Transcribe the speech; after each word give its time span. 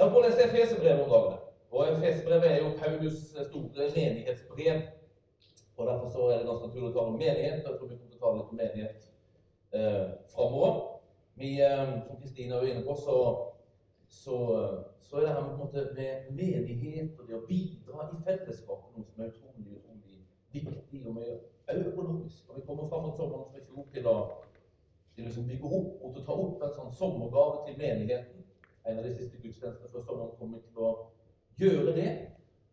Lest 0.00 0.14
å 0.16 0.20
lese 0.24 0.44
Efeserbrevet 0.46 1.02
om 1.04 1.10
dagene. 1.12 1.38
Og 1.70 1.88
Efeserbrevet 1.90 2.46
er 2.48 2.62
jo 2.62 2.70
Paulus 2.80 3.18
store 3.34 3.88
menighetsbrev. 3.92 4.78
Og 5.76 5.86
Derfor 5.86 6.08
så 6.14 6.28
er 6.28 6.38
det 6.38 6.46
ganske 6.46 6.68
naturlig 6.70 6.88
å 6.88 6.94
tale 6.94 7.12
om 7.12 7.18
menighet. 7.20 7.58
Jeg 7.60 7.64
tror 7.66 7.90
vi 7.90 7.98
kommer 7.98 8.14
til 8.14 8.20
å 8.20 8.22
tale 8.22 8.38
litt 8.38 8.54
om 8.54 8.60
menighet 8.62 9.04
eh, 9.76 10.06
framover. 10.32 10.80
Vi, 11.42 11.50
eh, 11.66 11.92
som 12.06 12.16
Kristine 12.22 12.56
er 12.56 12.70
inne 12.70 12.86
på, 12.88 12.96
så, 12.96 13.18
så, 14.08 14.40
så, 15.04 15.20
er 15.20 15.26
det 15.26 15.34
her 15.34 15.44
med, 15.44 15.52
på 15.52 15.54
en 15.58 15.62
måte, 15.66 15.86
med 16.00 16.32
menighet 16.40 17.20
og 17.20 17.28
det 17.28 17.36
å 17.36 17.44
bidra 17.52 18.08
i 18.08 18.24
fellesskapet 18.24 18.96
noe 18.96 19.12
som 19.12 19.24
er 19.24 19.32
utrolig, 19.34 19.78
utrolig 19.82 20.24
viktig. 20.56 21.04
og 21.06 21.16
mye 21.20 21.38
økonomisk. 21.76 22.48
Og 22.48 22.56
vi 22.56 22.66
kommer 22.66 22.88
fram 22.88 23.04
mot 23.10 23.20
sommeren 23.20 23.52
som 23.52 23.60
i 23.60 23.66
fjor 23.68 23.88
til 23.92 24.08
å, 24.08 24.18
til 25.12 25.28
liksom 25.28 25.48
bygge 25.52 25.76
opp 25.76 26.04
og 26.04 26.12
til 26.16 26.24
å 26.24 26.28
ta 26.32 26.42
opp 26.48 26.68
en 26.70 26.76
sånn 26.80 26.94
sommergave 27.04 27.66
til 27.68 27.82
menigheten. 27.84 28.39
En 28.86 28.98
av 28.98 29.04
de 29.04 29.14
siste 29.16 29.38
gudstjenestene 29.42 29.90
før 29.92 30.06
sommeren 30.06 30.36
kommer 30.38 30.62
til 30.66 30.84
å 30.84 30.90
gjøre 31.60 31.94
det. 31.96 32.10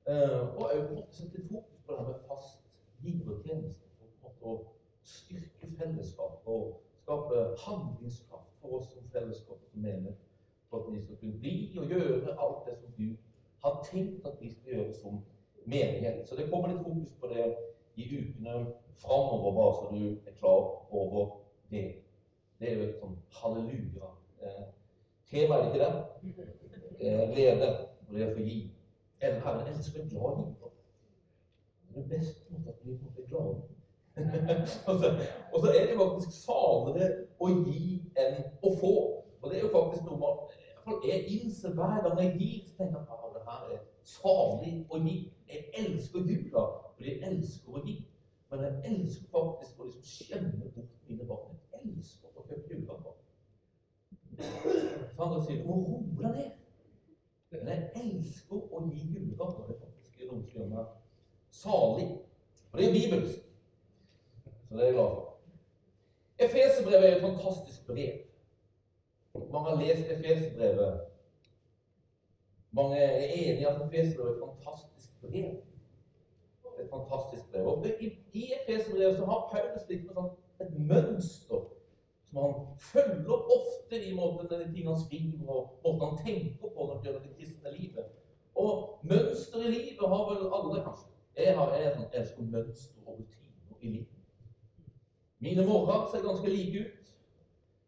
Eh, 0.08 0.40
og 0.56 0.72
òg 0.72 1.04
sette 1.12 1.44
fokus 1.50 1.82
på 1.86 1.94
det 1.94 2.00
her 2.00 2.08
med 2.12 2.26
fast 2.30 2.80
givertjeneste. 3.04 3.84
For 4.24 4.52
å 4.52 4.56
styrke 5.08 5.70
fellesskapet 5.78 6.52
og 6.52 6.80
skape 7.02 7.44
handlingskraft 7.64 8.56
for 8.62 8.80
oss 8.80 8.92
som 8.94 9.10
fellesskap 9.14 9.64
som 9.72 9.82
mener 9.82 10.16
For 10.70 10.84
at 10.84 10.94
vi 10.94 11.02
skal 11.02 11.16
kunne 11.22 11.40
bli 11.40 11.54
og 11.80 11.92
gjøre 11.92 12.34
alt 12.44 12.66
det 12.68 12.74
som 12.78 12.94
Gud 12.98 13.16
har 13.64 13.78
tenkt 13.92 14.26
at 14.26 14.42
vi 14.42 14.50
skal 14.52 14.74
gjøre 14.74 14.94
som 14.94 15.22
menighet. 15.66 16.28
Så 16.28 16.36
det 16.36 16.50
kommer 16.52 16.68
litt 16.68 16.84
fokus 16.84 17.14
på 17.20 17.28
det 17.32 17.46
i 17.96 18.08
ukene 18.20 18.66
framover, 19.02 19.52
bare 19.56 19.74
så 19.76 19.88
du 19.96 20.30
er 20.30 20.36
klar 20.40 20.94
over 20.94 21.40
det. 21.72 21.86
Det 22.60 22.72
er 22.72 22.76
jo 22.76 22.84
et 22.88 23.00
sånn 23.00 23.16
halleluja-tema, 23.40 24.68
er 25.32 25.48
det 25.48 25.68
ikke 25.68 25.80
det? 25.86 25.94
Glede 27.34 27.70
og 28.08 28.14
det 28.16 28.28
å 28.28 28.36
få 28.36 28.44
gi. 28.46 28.60
Herren 29.22 29.68
elsker 29.68 30.02
en 30.02 30.12
glad 30.12 30.44
giver. 30.44 30.76
Det 31.94 32.04
er 32.04 32.08
best 32.12 32.46
måte 32.52 32.70
at 32.70 32.86
vi 32.86 32.96
blir 33.02 33.28
glade. 33.30 33.62
og, 34.88 35.00
så, 35.62 35.68
er 35.74 35.86
det 35.86 35.98
faktisk 35.98 36.32
salere 36.42 37.10
å 37.40 37.50
gi 37.50 38.00
enn 38.18 38.40
å 38.62 38.74
få. 38.80 38.94
Og 39.42 39.50
det 39.50 39.60
er 39.60 39.68
jo 39.68 39.74
faktisk 39.74 40.08
noe 40.08 40.22
man 40.22 40.48
jeg 41.04 41.26
innser 41.28 41.74
hver 41.76 42.00
gang 42.04 42.20
jeg 42.22 42.36
gir, 42.40 42.60
så 42.66 42.78
tenker 42.78 43.00
jeg 43.00 43.18
at 43.26 43.34
det 43.36 43.42
her 43.48 43.72
er 43.76 43.82
salig 44.08 44.74
å 44.90 45.00
gi. 45.04 45.18
Jeg 45.52 45.66
elsker 45.82 46.30
jula 46.30 46.64
fordi 46.96 47.12
jeg 47.12 47.32
elsker 47.32 47.76
å 47.76 47.84
gi. 47.84 47.98
Men 48.50 48.64
jeg 48.64 48.94
elsker 48.94 49.28
faktisk 49.34 49.80
å 49.80 49.90
liksom 49.90 50.08
skjemme 50.08 50.72
bort 50.76 50.94
mine 51.10 51.28
barn. 51.28 51.60
Jeg 51.74 51.92
elsker 51.92 52.32
å 52.32 52.46
kjøpe 52.48 52.72
julegaver. 52.72 53.18
Sandra 54.38 55.42
sier 55.46 55.62
du 55.62 55.68
må 55.68 55.78
roe 55.82 56.02
deg 56.22 56.36
ned. 56.36 56.54
Jeg 57.52 57.90
elsker 58.02 58.58
å 58.60 58.84
gi 58.86 59.04
julegaver. 59.14 59.68
Det 59.68 59.76
er 59.76 59.82
faktisk 59.82 60.22
er 60.22 60.30
som 60.30 60.44
gjør 60.54 60.72
meg 60.74 60.90
salig. 61.58 62.08
Og 62.72 62.80
det 62.80 62.88
er 62.88 62.96
bibelsk. 62.98 63.46
Så 64.68 64.76
det 64.76 64.84
er 64.84 64.90
jeg 64.92 64.98
glad 64.98 65.14
for. 65.16 65.24
Efeserbrevet 66.48 67.08
er 67.08 67.16
et 67.16 67.24
fantastisk 67.24 67.88
brev. 67.88 68.18
Mange 69.54 69.70
har 69.70 69.80
lest 69.82 70.12
Efeserbrevet. 70.12 71.00
Mange 72.78 73.00
er 73.00 73.26
enig 73.26 73.64
i 73.64 73.70
at 73.70 73.82
Efeserbrevet 73.88 74.36
er 74.36 74.38
et 74.38 74.46
fantastisk 74.46 75.22
brev 75.22 75.56
et 76.82 76.90
fantastisk 76.90 77.52
brev. 77.52 77.68
Og 77.68 77.88
I, 78.00 78.20
i 78.34 78.54
Efeserbrevet 78.62 79.18
så 79.18 79.26
har 79.26 79.50
Paulus 79.52 79.90
litt 79.90 80.06
med 80.06 80.18
sånn 80.18 80.30
et 80.62 80.78
mønster 80.90 81.66
som 82.38 82.44
han 82.44 82.78
følger 82.80 83.34
ofte 83.58 84.06
i 84.06 84.14
måten 84.16 84.50
denne 84.50 84.74
ting 84.74 84.88
han 84.88 85.00
skriver, 85.00 85.50
og 85.50 85.80
måten 85.84 86.08
han 86.08 86.26
tenker 86.26 86.58
på 86.62 86.74
når 86.76 86.94
det 86.94 87.04
gjelder 87.06 87.22
det 87.22 87.36
kristne 87.38 87.72
livet. 87.78 88.06
Og 88.56 89.00
mønster 89.04 89.60
i 89.66 89.72
livet 89.72 90.10
har 90.14 90.24
vel 90.30 90.44
alle, 90.58 90.84
kanskje. 90.84 91.10
Jeg 91.38 91.58
har 91.58 91.74
en 91.78 92.06
elsker 92.14 92.42
mønster 92.42 93.02
og 93.06 93.14
rutiner 93.14 93.82
i 93.82 93.88
livet. 93.88 94.14
Mine 95.40 95.66
morgener 95.66 96.10
ser 96.12 96.28
ganske 96.28 96.50
like 96.50 96.80
ut. 96.80 97.04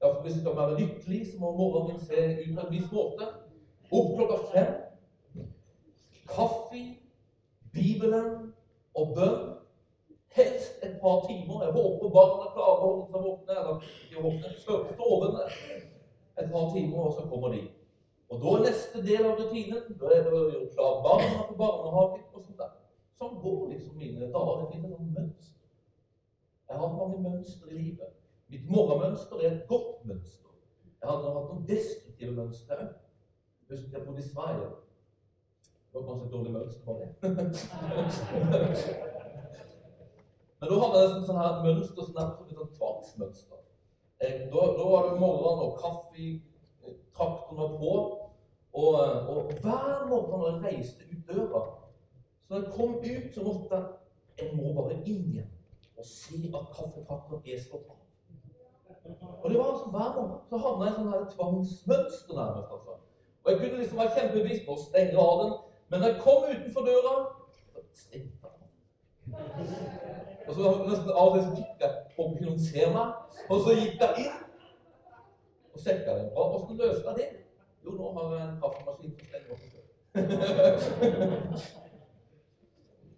Derfor 0.01 0.22
Hvis 0.22 0.34
jeg 0.34 0.41
skal 0.41 0.57
være 0.57 0.79
lykkelig, 0.79 1.28
så 1.28 1.40
må 1.40 1.52
morgenen 1.57 1.91
min 1.91 2.06
se 2.06 2.50
ut 2.50 2.56
på 2.56 2.66
en 2.66 2.73
viss 2.73 2.91
måte. 2.91 3.25
Opp 3.91 4.09
klokka 4.18 4.38
fem. 4.53 4.73
Kaffe, 6.29 6.84
Bibelen, 7.73 8.53
og 8.94 9.16
bønn. 9.16 9.48
Helst 10.38 10.73
et 10.85 10.95
par 11.01 11.17
timer. 11.28 11.63
Jeg 11.63 11.72
håper 11.73 12.09
barna 12.13 12.45
klarer 12.53 12.78
å 12.78 12.85
holde 12.85 13.06
seg 13.09 13.19
våkne, 13.25 13.53
eller 13.62 13.75
de 14.09 14.16
våkner 14.23 14.51
sovende 14.63 15.44
et 16.38 16.47
par 16.51 16.66
timer, 16.73 17.00
og 17.06 17.12
så 17.17 17.23
kommer 17.31 17.50
de. 17.56 17.62
Og 18.29 18.35
da 18.44 18.47
er 18.56 18.62
neste 18.67 18.97
del 19.06 19.23
av 19.25 19.34
rutinen 19.40 19.85
da 19.97 20.06
er 20.13 20.22
det 20.28 20.34
å 20.38 20.50
gjøre 20.51 20.73
klar 20.75 20.94
barna 21.06 21.40
på 21.47 21.53
barnehage 21.57 22.19
og 22.29 22.40
sånt 22.44 22.59
der. 22.62 22.72
Sånn 23.17 23.35
går 23.41 23.59
liksom 23.72 23.94
mine 23.97 24.25
dager. 24.29 24.56
Det 24.62 24.72
finnes 24.75 24.91
noen 24.94 25.13
mønster. 25.17 25.63
Jeg 26.69 26.75
har 26.78 26.90
mange 26.94 27.19
mønstre 27.25 27.67
i 27.73 27.75
livet. 27.79 28.11
Mitt 28.53 28.66
morgenmønster 28.69 29.35
er 29.41 29.50
et 29.50 29.66
godt 29.69 30.06
mønster. 30.06 30.51
Jeg 31.01 31.07
har 31.09 31.17
hatt 31.25 31.50
noen 31.50 31.67
destruktive 31.67 32.34
mønstre 32.38 32.73
òg. 32.78 32.90
Husker 33.69 33.97
jeg 33.97 34.06
bodde 34.06 34.22
i 34.22 34.29
Sverige. 34.29 34.69
Det 35.90 35.96
var 35.97 36.06
kanskje 36.07 36.25
et 36.25 36.34
dårlig 36.34 36.53
mønster 36.53 36.81
for 36.85 36.94
det. 37.01 37.07
Men 40.59 40.70
da 40.70 40.80
hadde 40.84 41.02
nesten 41.03 41.25
sånn 41.28 41.40
her 41.40 41.59
mønster 41.64 42.08
som 42.08 42.18
er 42.20 42.31
et 42.31 42.56
sånn 42.56 42.72
tvangsmønster. 42.78 43.59
Da, 44.20 44.64
da 44.75 44.88
var 44.92 45.06
det 45.08 45.20
morgen 45.22 45.62
og 45.64 45.78
kaffe, 45.80 46.25
traktoren 47.16 47.59
var 47.62 47.78
på. 47.80 47.94
Og, 48.80 48.97
og, 49.31 49.53
hver 49.64 50.03
morgen 50.09 50.44
når 50.44 50.50
jeg 50.50 50.59
reiste 50.66 51.08
ut 51.09 51.31
døra 51.31 51.62
Så 52.44 52.52
når 52.52 52.59
jeg 52.59 52.74
kom 52.75 52.92
ut, 53.00 53.31
så 53.34 53.46
måtte 53.47 53.80
jeg 53.80 54.44
Jeg 54.44 54.52
må 54.56 54.74
bare 54.75 55.00
inn 55.00 55.24
igjen 55.31 55.56
og 56.00 56.06
se 56.08 56.38
at 56.47 56.68
kaffetraktoren 56.76 57.41
er 57.44 57.58
slått 57.59 57.90
av. 57.91 57.97
Og 59.41 59.50
det 59.50 59.58
var 59.58 59.72
altså 59.74 59.90
hver 59.91 60.14
morgen. 60.16 60.38
Så 60.47 60.59
havna 60.64 60.86
jeg 60.86 60.94
i 60.94 61.08
sånn 61.09 61.34
tvangsmønster 61.34 62.38
nærmest. 62.38 62.70
altså. 62.78 62.94
Og 63.44 63.52
jeg 63.52 63.59
kunne 63.59 63.81
liksom 63.81 64.00
være 64.00 64.14
kjempebevisst 64.16 64.64
på 64.68 64.78
å 64.78 64.84
stenge 64.86 65.26
av 65.26 65.41
den 65.41 65.58
men 65.90 66.03
jeg 66.03 66.22
kom 66.22 66.44
utenfor 66.44 66.81
døra 66.86 67.14
Og 70.49 70.55
så 70.55 70.69
nesten 70.81 71.11
av 71.13 71.27
og 71.29 71.35
til 71.35 71.49
kikket 71.59 71.83
jeg 71.85 71.91
på 72.15 72.23
noen 72.33 72.55
ser 72.61 72.93
meg. 72.95 73.09
Og 73.53 73.59
så 73.65 73.75
gikk 73.77 74.01
jeg 74.01 74.23
inn 74.23 74.37
og 75.75 75.83
sjekka 75.83 76.15
den. 76.17 76.31
Og 76.33 76.55
åssen 76.57 76.79
løste 76.79 77.05
jeg 77.11 77.19
det? 77.19 77.27
Jo, 77.85 77.93
nå 77.99 78.09
har 78.15 78.33
jeg 78.33 78.47
en 78.47 78.57
kaffemaskin 78.63 79.13
som. 79.19 79.77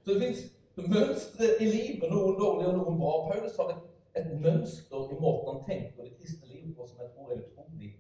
Så 0.02 0.08
det 0.12 0.22
fins 0.22 0.42
mønstre 0.76 1.48
i 1.62 1.66
livet, 1.70 2.08
noen 2.12 2.36
dårlige 2.40 2.70
og 2.74 2.78
noen 2.82 3.00
bra. 3.00 3.14
Paulus 3.30 3.56
har 3.62 3.74
et, 3.78 3.84
et 4.20 4.30
mønster 4.44 5.12
i 5.16 5.20
måten 5.24 5.54
han 5.54 5.64
tenker 5.70 6.04
det 6.04 6.18
kristne 6.20 6.52
livet 6.52 6.76
på 6.76 6.88
som 6.90 7.00
jeg 7.00 7.14
tror 7.16 7.32
er 7.32 7.44
utrolig 7.46 7.92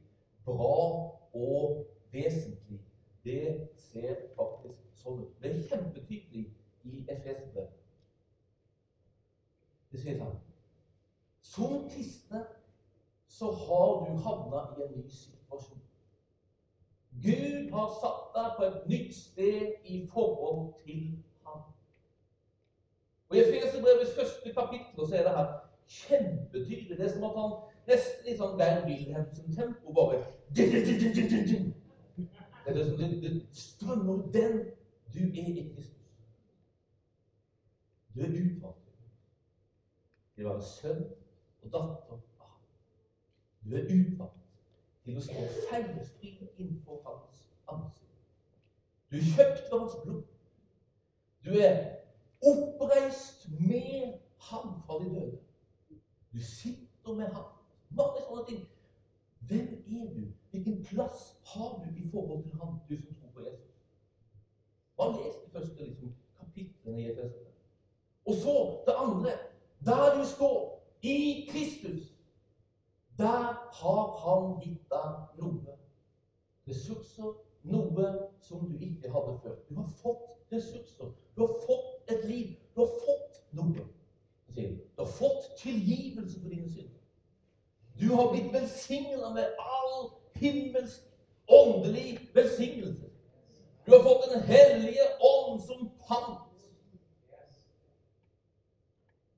bra 0.46 0.78
og 1.40 1.86
vesentlig. 2.12 2.82
Det 3.24 3.46
ser 3.80 4.26
faktisk 4.36 4.82
sånn 5.00 5.24
ut. 5.24 5.38
Det 5.40 5.54
er 5.54 5.70
kjempetydelig 5.70 6.50
i 6.90 7.06
Efesbrevet. 7.08 7.81
Det 9.92 10.00
sier 10.00 10.18
sånn 10.20 10.38
Som 11.42 11.86
kristne 11.92 12.46
så 13.32 13.52
har 13.56 14.06
du 14.06 14.18
havna 14.24 14.62
i 14.78 14.84
en 14.86 14.94
ny 15.00 15.10
situasjon. 15.10 15.80
Gud 17.24 17.72
har 17.72 17.90
satt 18.02 18.28
deg 18.36 18.54
på 18.58 18.68
et 18.68 18.88
nytt 18.92 19.16
sted 19.16 19.88
i 19.88 20.02
forhold 20.12 20.74
til 20.84 21.18
ham. 21.48 21.64
Og 23.30 23.38
I 23.38 23.44
Efeserbrevets 23.46 24.16
første 24.16 24.54
kapittel 24.54 25.08
så 25.08 25.16
er 25.16 25.28
det 25.28 25.36
her 25.38 25.50
kjempetydelig. 25.88 26.98
Det 26.98 27.06
er 27.06 27.14
som 27.14 27.28
at 27.30 27.40
han 27.40 27.58
nesten 27.88 28.30
i 28.32 28.38
sånn 28.40 28.60
Geir 28.60 28.84
Wilhelmsen-tempo 28.88 29.96
bare 29.96 30.22
det 32.66 32.82
er 32.82 32.86
som 32.86 32.98
det, 32.98 33.22
det 33.24 33.32
strømmer 33.52 34.28
den 34.32 34.60
du 35.14 35.20
er 35.20 35.48
i 35.48 35.72
Kristus. 35.76 35.98
Du 38.16 38.22
er 38.22 38.28
utvalgt 38.28 38.81
til 40.42 40.50
å 40.50 40.54
være 40.56 40.66
sønn 40.66 41.02
og 41.62 41.74
datter 41.74 42.14
av 42.42 42.46
ham. 42.48 42.62
Du 43.62 43.76
er 43.78 43.90
utvalgt 43.94 44.40
til 45.06 45.18
å 45.20 45.22
stå 45.22 45.44
feilfri 45.70 46.32
innenfor 46.58 47.02
hans 47.06 47.44
ansikt. 47.70 48.24
Du 49.12 49.20
er 49.20 49.28
kjøpt 49.28 49.68
ved 49.68 49.76
hans 49.76 49.98
blod. 50.02 50.24
Du 51.46 51.52
er 51.60 51.78
oppreist 52.42 53.46
med 53.60 54.18
ham 54.48 54.74
fra 54.82 54.98
de 55.04 55.12
døde. 55.14 55.42
Du 56.34 56.42
sitter 56.42 57.20
med 57.20 57.30
ham. 57.36 57.52
Mange 57.94 58.26
sånne 58.26 58.48
ting. 58.50 58.66
Hvem 59.46 59.70
er 60.00 60.10
du? 60.16 60.26
Hvilken 60.52 60.82
plass 60.88 61.36
har 61.54 61.78
du 61.84 62.02
i 62.02 62.08
forhold 62.10 62.44
til 62.48 62.58
ham, 62.64 62.80
du 62.90 62.96
som 62.98 63.14
tror 63.20 63.36
på 63.36 63.46
Jesus? 63.46 63.78
Bare 64.98 65.22
les 65.22 65.38
de 65.44 65.54
første 65.54 65.86
liksom, 65.86 66.18
kapitlene 66.40 67.02
i 67.02 67.10
Efeset. 67.14 67.48
Og 68.26 68.36
så 68.42 68.58
det 68.88 68.98
andre. 68.98 69.38
Der 69.86 70.18
du 70.18 70.26
står, 70.26 70.82
i 71.02 71.48
Kristus, 71.50 72.02
der 73.18 73.74
har 73.82 74.06
han 74.24 74.60
gitt 74.62 74.90
deg 74.90 75.42
noe. 75.42 75.78
Ressurser 76.68 77.34
noe 77.64 78.12
som 78.42 78.66
du 78.70 78.78
ikke 78.78 79.10
hadde 79.10 79.40
før. 79.44 79.56
Du 79.70 79.76
har 79.76 79.90
fått 80.02 80.28
ressurser. 80.52 81.10
Du 81.36 81.42
har 81.42 81.56
fått 81.66 82.12
et 82.14 82.26
liv. 82.30 82.56
Du 82.76 82.82
har 82.82 82.94
fått 83.06 83.42
noe. 83.52 83.88
Du 84.56 84.78
har 85.00 85.06
fått 85.06 85.56
tilgivelse 85.58 86.42
for 86.42 86.50
dine 86.50 86.70
synder. 86.70 87.00
Du 88.00 88.14
har 88.16 88.32
blitt 88.32 88.54
velsigna 88.54 89.34
med 89.34 89.58
all 89.60 90.12
himmelsk, 90.36 91.02
åndelig 91.48 92.20
velsignelse. 92.34 93.10
Du 93.86 93.92
har 93.92 94.04
fått 94.04 94.34
Den 94.34 94.44
hellige 94.44 95.06
ånd 95.20 95.62
som 95.62 95.92
pant. 96.08 96.51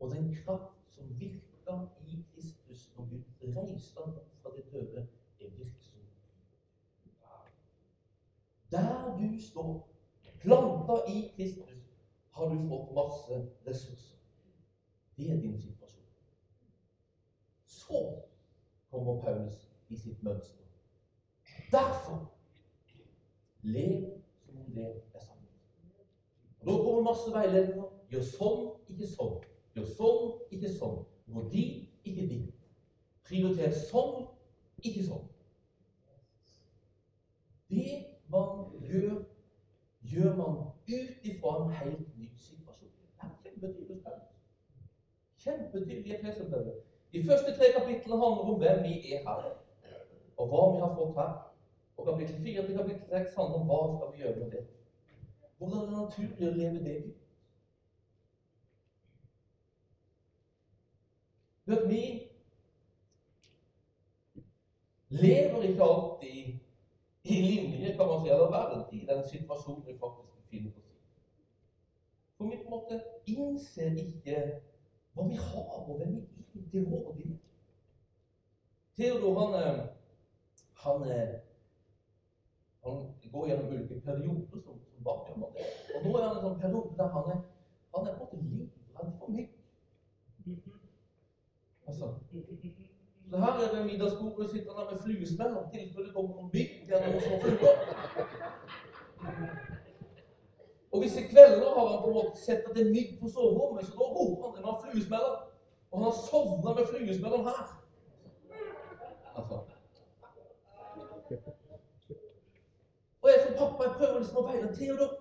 Og 0.03 0.15
den 0.15 0.35
kraft 0.35 0.73
som 0.95 1.19
virka 1.19 1.73
i 2.07 2.25
Kristus 2.33 2.91
når 2.95 3.03
Gud 3.09 3.55
reiste 3.55 3.99
ham 3.99 4.09
opp 4.09 4.31
fra 4.41 4.49
det 4.55 4.63
døde, 4.71 5.07
er 5.39 5.49
virksom. 5.57 6.01
Der 8.71 9.17
du 9.17 9.41
står, 9.41 9.89
planta 10.41 10.97
i 11.07 11.31
Kristus, 11.35 11.71
har 12.31 12.49
du 12.49 12.67
fått 12.69 12.91
masse 12.95 13.37
ressurser. 13.67 14.17
Det 15.17 15.31
er 15.31 15.39
din 15.41 15.57
situasjon. 15.61 16.05
Så 17.65 18.23
kommer 18.91 19.21
Paulus 19.21 19.69
i 19.89 19.97
sitt 19.97 20.23
mønster. 20.23 20.65
Derfor 21.71 22.31
lev 23.61 24.21
som 24.45 24.57
om 24.57 24.71
det 24.75 24.85
er 25.13 25.19
sant. 25.19 25.47
Nå 26.61 26.77
kommer 26.83 27.01
masse 27.01 27.31
veiledninger. 27.31 27.89
Gjør 28.11 28.29
sånn, 28.35 28.69
ikke 28.89 29.07
sånn. 29.15 29.52
Gjør 29.73 29.89
sånn, 29.97 30.25
ikke 30.53 30.71
sånn. 30.75 30.99
Gå 31.33 31.45
dit, 31.49 31.89
ikke 32.05 32.27
dit. 32.29 32.49
Prioriter 33.25 33.73
sånn, 33.73 34.27
ikke 34.83 35.05
sånn. 35.07 35.29
Det 37.73 37.87
man 38.29 38.67
gjør, 38.85 39.23
gjør 40.01 40.35
man 40.37 40.59
ut 40.87 41.25
ifra 41.29 41.55
en 41.63 41.71
helt 41.79 42.17
ny 42.17 42.29
situasjon. 42.37 42.91
Det 42.99 43.23
er 43.23 43.31
kjempetydelig. 43.45 44.19
Kjempetydelig 45.43 46.11
i 46.11 46.17
Efeserbrevet. 46.19 46.83
De 47.13 47.23
første 47.23 47.55
tre 47.57 47.71
kapitlene 47.77 48.21
handler 48.21 48.53
om 48.53 48.61
hvem 48.61 48.83
vi 48.83 48.93
er 49.15 49.25
her, 49.25 49.49
og 50.37 50.47
hva 50.53 50.61
vi 50.73 50.79
har 50.83 50.95
fått 50.99 51.17
her. 51.17 51.33
Og 51.97 52.07
kapittel 52.07 52.39
4 52.43 52.67
til 52.67 52.77
kapittel 52.77 53.09
6 53.09 53.35
handler 53.37 53.59
om 53.59 53.67
hva 53.69 53.81
skal 53.95 54.13
vi 54.13 54.23
gjøre 54.23 54.39
med 54.39 54.51
det. 54.51 54.63
Hvordan 55.57 55.79
er 55.79 55.85
det 55.89 55.97
naturlig 55.97 56.47
å 56.49 56.55
leve 56.61 56.85
det 56.85 56.95
ut? 57.05 57.22
Vet, 61.65 61.89
vi 61.89 62.01
lever 65.09 65.61
ikke 65.61 65.83
alltid 65.83 66.59
i 67.23 67.41
linje 67.41 67.97
kan 67.97 68.07
man 68.07 68.21
si, 68.21 68.29
eller 68.29 68.51
verden 68.51 68.83
i 68.91 69.05
den 69.05 69.23
situasjonen 69.29 69.85
vi 69.87 69.97
faktisk 69.99 70.35
befinner 70.41 70.71
oss 70.77 70.89
i. 70.91 70.97
For 72.37 72.49
vi 72.49 72.57
på 72.57 72.63
en 72.63 72.69
måte 72.69 72.99
innser 73.25 73.95
ikke 73.95 74.41
hva 75.13 75.27
vi 75.29 75.39
har, 75.39 75.69
og 75.87 75.95
hvem 75.97 76.17
vi 76.53 76.65
til 76.71 76.89
rådighet. 76.91 77.39
Theodor 78.97 79.39
han, 79.39 79.53
eh, 79.61 79.79
han, 80.83 81.11
eh, 81.11 81.33
han 82.83 82.99
går 83.31 83.47
gjennom 83.47 83.73
ulike 83.73 84.01
perioder 84.01 84.61
som, 84.65 84.79
som 84.91 85.03
barn. 85.03 85.43
Og 85.95 85.99
nå 86.03 86.17
er 86.17 86.27
han 86.27 86.35
en 86.35 86.45
sånn 86.45 86.59
periode 86.59 86.97
der 86.97 87.15
han 87.15 87.31
er, 87.35 87.41
han 87.95 88.07
er 88.07 88.19
livredd 88.33 89.19
for 89.19 89.31
mygg. 89.31 89.62
Altså, 91.87 92.05
så 93.29 93.37
her 93.37 93.53
er 93.63 93.75
det 93.75 93.85
middagsbordet 93.85 94.49
sitter 94.49 94.73
der 94.73 94.91
med 94.91 94.99
fluesmell 95.03 95.57
om 95.57 95.69
tilfelle 95.73 96.07
det 96.07 96.15
kommer 96.15 96.35
noen 96.35 96.49
eller 96.93 97.07
noen 97.07 97.21
små 97.21 97.39
fluer. 97.43 97.75
Og 100.91 101.01
visse 101.01 101.21
kvelder 101.27 101.69
har 101.75 101.87
han 101.87 102.01
på 102.01 102.07
en 102.07 102.13
måte 102.13 102.39
sett 102.45 102.67
at 102.67 102.75
det 102.75 102.83
er 102.85 102.95
mygg 102.97 103.15
på 103.21 103.29
soverommet, 103.29 103.85
så 103.85 103.93
da 103.99 104.09
roper 104.17 104.43
han 104.47 104.55
det 104.57 104.65
var 104.67 104.83
fluesmeller. 104.83 105.35
Og 105.91 105.99
han 105.99 106.05
har 106.09 106.17
sovna 106.29 106.73
med 106.73 106.85
fluesmelleren 106.91 107.45
her. 107.49 107.63
Altså. 109.35 109.59
Og 113.21 113.29
jeg 113.29 113.39
som 113.45 113.57
pappa 113.57 113.83
jeg 113.83 113.97
prøver 113.97 114.19
liksom 114.19 114.37
å 114.37 114.47
veile 114.47 114.75
Theodor. 114.75 115.11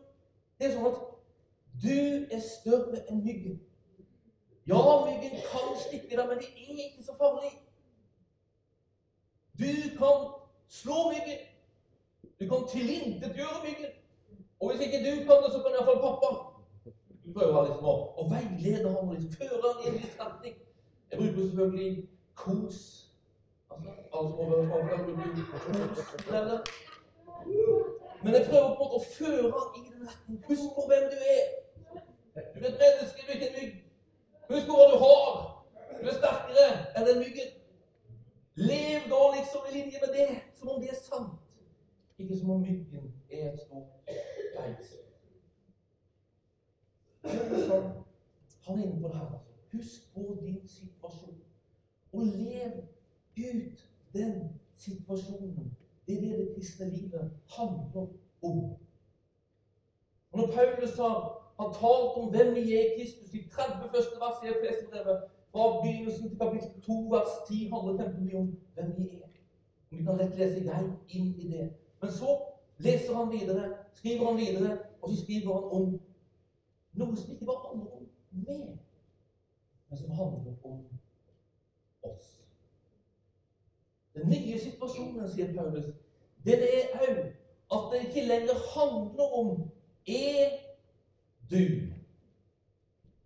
Det 0.59 0.67
er 0.69 0.75
sånn 0.77 0.89
at 0.91 0.99
du 1.83 1.99
er 2.37 2.43
større 2.45 3.05
enn 3.09 3.25
myggen. 3.25 3.61
Ja, 4.67 5.07
myggen 5.07 5.31
kan 5.51 5.67
stikke 5.87 6.17
deg, 6.17 6.29
men 6.29 6.39
det 6.39 6.49
er 6.55 6.85
ikke 6.87 7.05
så 7.05 7.15
farlig. 7.19 7.51
Du 9.59 9.73
kan 9.99 10.17
slå 10.69 10.99
myggen. 11.13 11.41
Du 12.41 12.45
kan 12.51 12.69
tilintetgjøre 12.73 13.59
myggen. 13.67 13.91
Og 14.61 14.71
hvis 14.71 14.81
ikke 14.87 14.99
du 15.07 15.13
kan 15.27 15.43
det, 15.43 15.51
så 15.53 15.59
kan 15.63 15.73
iallfall 15.75 16.01
pappa. 16.07 16.29
Prøver 17.35 17.63
liksom 17.67 17.87
å, 17.91 17.95
å 18.21 18.23
veilede 18.31 18.89
ham 18.95 19.09
og 19.09 19.15
liksom 19.15 19.33
føre 19.41 19.61
ham 19.65 19.83
i 19.83 19.89
en 19.91 19.99
viss 19.99 20.15
retning. 20.21 20.57
Jeg 21.11 21.19
bruker 21.21 21.43
selvfølgelig 21.47 22.09
kos. 22.35 22.79
Altså. 23.71 23.91
Men 28.23 28.35
jeg 28.35 28.45
prøver 28.49 28.67
på 28.67 28.73
en 28.73 28.83
måte 28.83 28.99
å 28.99 29.07
føre 29.19 29.53
ham 29.55 29.79
i 29.79 29.85
den 29.87 30.09
retningen. 30.09 30.43
Husk 30.49 30.75
på 30.77 30.83
hvem 30.91 31.09
du 31.13 31.19
er. 31.37 31.47
Du 32.35 32.59
er 32.63 32.69
et 32.71 32.83
menneske, 32.85 33.27
du 33.27 33.31
er 33.31 33.39
ikke 33.39 33.49
en 33.51 33.57
mygg. 33.61 33.73
Hva 34.73 34.87
du 34.93 34.97
har. 35.05 35.27
Du 36.01 36.09
er 36.09 36.17
sterkere 36.17 36.69
enn 36.97 37.07
den 37.07 37.21
myggen. 37.23 37.51
Lev 38.55 39.01
da 39.11 39.21
liksom 39.37 39.69
i 39.69 39.75
linje 39.77 40.01
med 40.03 40.15
det, 40.19 40.29
som 40.59 40.69
om 40.69 40.81
det 40.81 40.91
er 40.91 41.01
sant. 41.01 41.39
Ikke 42.19 42.39
som 42.39 42.51
om 42.51 42.61
myggen 42.61 43.15
er 43.31 43.53
et 43.53 43.61
stort. 43.61 43.89
Sånn. 47.23 47.89
Han 48.67 48.79
er 48.79 48.85
inne 48.85 49.01
på 49.01 49.09
det 49.09 49.17
her. 49.17 49.27
altså. 49.27 49.39
Husk 49.73 50.15
på 50.15 50.39
din 50.41 50.69
situasjon, 50.69 51.39
og 52.13 52.27
lev 52.27 52.83
ut 53.39 53.85
den 54.13 54.35
situasjonen. 54.77 55.77
Det 56.07 56.17
er 56.17 56.21
det 56.21 56.39
det 56.39 56.55
kristne 56.55 56.91
livet 56.91 57.31
handler 57.57 58.07
om. 58.43 58.77
Og 60.33 60.39
Når 60.39 60.47
Paulus 60.47 60.97
har, 60.97 61.42
har 61.63 61.73
talt 61.83 62.17
om 62.21 62.31
hvem 62.35 62.55
vi 62.55 62.65
er 62.77 62.85
i 62.85 62.95
Kristus 62.99 63.35
i 63.35 63.43
30 63.55 63.91
første 63.95 64.17
vers 64.23 64.39
i 64.45 64.53
Efeserbrevet, 64.55 65.19
fra 65.53 65.65
begynnelsen 65.83 66.29
til 66.29 66.39
kapittel 66.39 66.83
2 66.87 66.93
vers 67.15 67.33
10 67.49 67.69
handler 67.73 68.13
mye 68.21 68.37
om 68.43 68.49
hvem 68.75 68.95
vi 68.99 69.09
er. 69.19 69.29
Vi 69.91 70.05
kan 70.05 70.17
lett 70.17 70.39
lese 70.39 70.63
deg 70.65 71.17
inn 71.17 71.35
i 71.39 71.49
det. 71.53 71.67
Men 72.01 72.13
så 72.13 72.39
leser 72.79 73.15
han 73.15 73.31
videre, 73.31 73.65
skriver 73.95 74.27
han 74.27 74.41
videre, 74.41 74.79
og 75.03 75.11
så 75.11 75.17
skriver 75.23 75.53
han 75.53 75.65
om 75.77 75.91
noe 77.01 77.17
som 77.17 77.35
ikke 77.35 77.49
bare 77.51 77.69
handler 77.69 77.93
om 77.99 78.09
meg, 78.47 78.79
men 79.89 79.99
som 79.99 80.17
handler 80.17 80.57
om 80.65 80.81
oss. 82.09 82.33
Den 84.17 84.29
nye 84.33 84.59
situasjonen, 84.61 85.29
sier 85.29 85.55
Paulus, 85.57 85.93
det 86.45 86.59
det 86.65 86.73
er 86.81 87.07
òg 87.07 87.23
at 87.73 87.85
det 87.93 88.01
ikke 88.09 88.29
lenger 88.29 88.57
handler 88.75 89.37
om 89.41 89.53
er 90.07 90.72
du, 91.53 91.93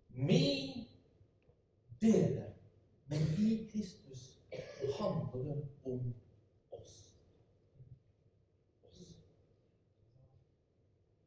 min 0.09 0.87
dere, 2.01 2.43
men 3.07 3.19
i 3.39 3.69
Kristus 3.71 4.39
handler 4.99 5.43
det 5.43 5.67
om 5.85 6.13
oss. 6.71 7.13
oss. 8.83 9.15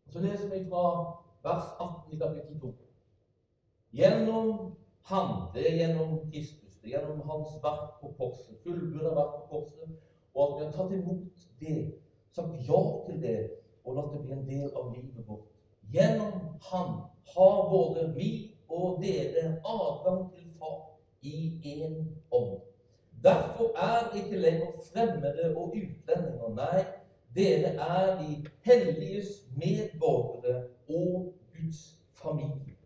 Og 0.07 0.13
Så 0.13 0.21
leser 0.21 0.49
vi 0.49 0.69
fra 0.69 0.85
vers 1.43 1.67
18 1.81 2.15
i 2.15 2.19
kapittel 2.19 2.61
2. 2.61 2.75
Gjennom 3.93 4.77
Han, 5.03 5.55
det 5.55 5.73
er 5.73 5.77
gjennom 5.77 6.31
Kristus, 6.31 6.73
det 6.83 6.95
er 6.95 7.01
gjennom 7.01 7.21
Hans 7.21 7.49
verk 7.63 8.01
på 8.01 8.15
korset, 8.19 8.59
fullbyrda 8.63 9.15
verk 9.15 9.35
på 9.41 9.47
korset, 9.51 9.97
og 10.35 10.43
at 10.45 10.59
vi 10.59 10.65
har 10.65 10.73
tatt 10.73 10.93
imot 10.93 11.49
det, 11.61 11.95
sagt 12.33 12.69
ja 12.69 12.83
til 13.07 13.23
det, 13.23 13.51
og 13.85 13.97
latt 13.97 14.13
det 14.13 14.21
bli 14.25 14.33
en 14.33 14.47
del 14.49 14.71
av 14.77 14.93
livet 14.95 15.27
vårt. 15.27 15.60
Gjennom 15.93 16.33
Han 16.61 16.91
har 17.35 17.71
både 17.71 18.15
vi 18.15 18.57
og 18.69 19.03
dere 19.03 19.61
adgang 19.65 20.33
til 20.35 20.51
Far 20.59 20.99
i 21.23 21.61
én 21.65 22.07
ånd. 22.31 22.61
Derfor 23.23 23.79
er 23.79 24.17
ikke 24.17 24.39
lenger 24.39 24.67
fremmede 24.93 25.57
og 25.57 25.69
utlendinger. 25.69 26.49
Nei, 26.55 26.85
dere 27.35 27.75
er 27.75 28.21
de 28.23 28.47
helliges 28.63 29.27
medborgere 29.57 30.63
og 30.89 31.35
Guds 31.57 31.97
familie. 32.15 32.77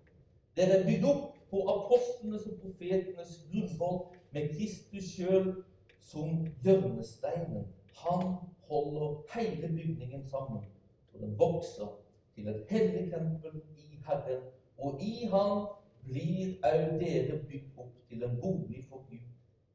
Dere 0.56 0.78
er 0.78 0.86
bygd 0.86 1.04
opp 1.10 1.36
på 1.50 1.62
apostlenes 1.74 2.46
og 2.46 2.58
profetenes 2.62 3.36
grunnvoll 3.50 4.00
med 4.32 4.48
Kristus 4.56 5.12
sjøl 5.14 5.52
som 6.00 6.46
hjørnesteinen. 6.64 7.68
Han 8.06 8.34
holder 8.68 9.22
hele 9.34 9.68
bygningen 9.68 10.24
sammen, 10.30 10.64
og 11.12 11.20
den 11.20 11.38
vokser 11.38 12.03
til 12.34 12.48
et 12.48 12.66
hellig 12.70 13.12
tempel 13.12 13.62
i 13.76 13.98
Herren, 14.06 14.42
og 14.78 15.02
i 15.02 15.28
Han 15.32 15.66
blir 16.04 16.56
òg 16.66 16.98
dere 17.00 17.38
bygd 17.48 17.78
opp 17.80 17.92
til 18.08 18.22
en 18.22 18.40
bolig 18.40 18.86
for 18.88 19.04
Gud 19.08 19.18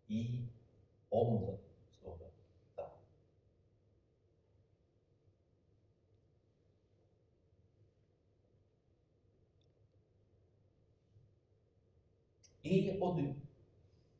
i 0.07 0.41
ånden, 1.11 1.57
står 1.99 2.17
det 2.17 2.27
der. 2.77 2.89
Og 13.01 13.17
du, 13.17 13.33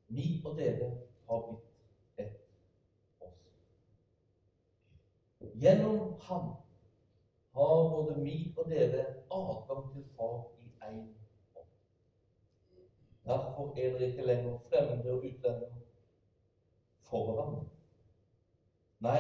vi 0.08 0.42
og 0.46 0.58
dere, 0.58 0.90
har 1.30 1.46
blitt 1.48 1.68
ett 2.18 2.42
oss. 3.20 3.38
Gjennom 5.54 6.14
Han 6.22 6.69
har 7.60 7.90
både 7.96 8.24
vi 8.24 8.54
og 8.58 8.70
dere 8.72 9.06
adgang 9.32 9.92
til 9.94 10.04
Far 10.16 10.48
i 10.60 10.68
én 10.88 11.00
ånd. 11.56 11.72
Derfor 13.26 13.74
er 13.78 13.92
dere 13.98 14.10
ikke 14.10 14.26
lenger 14.26 14.58
fremmede 14.58 15.12
og 15.12 15.18
utlendinger 15.18 15.82
for 17.02 17.26
hverandre. 17.26 17.66
Nei, 19.00 19.20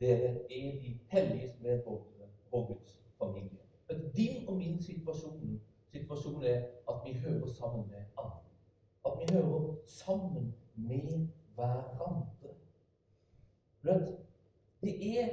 dere 0.00 0.28
er 0.28 0.80
de 0.82 0.98
helliges 1.08 1.60
medborgere 1.60 2.28
og 2.52 2.66
Guds 2.66 2.98
familie. 3.18 3.58
Men 3.88 4.10
din 4.16 4.48
og 4.48 4.56
min 4.56 4.82
situasjon, 4.82 5.60
situasjon 5.92 6.44
er 6.44 6.62
at 6.88 7.00
vi 7.04 7.12
hører 7.12 7.46
sammen 7.46 7.88
med 7.88 8.04
andre. 8.18 8.50
At 9.06 9.12
vi 9.20 9.34
hører 9.34 9.74
sammen 9.86 10.54
med 10.74 11.28
hverandre. 11.54 12.54
Det 14.80 15.18
er 15.20 15.28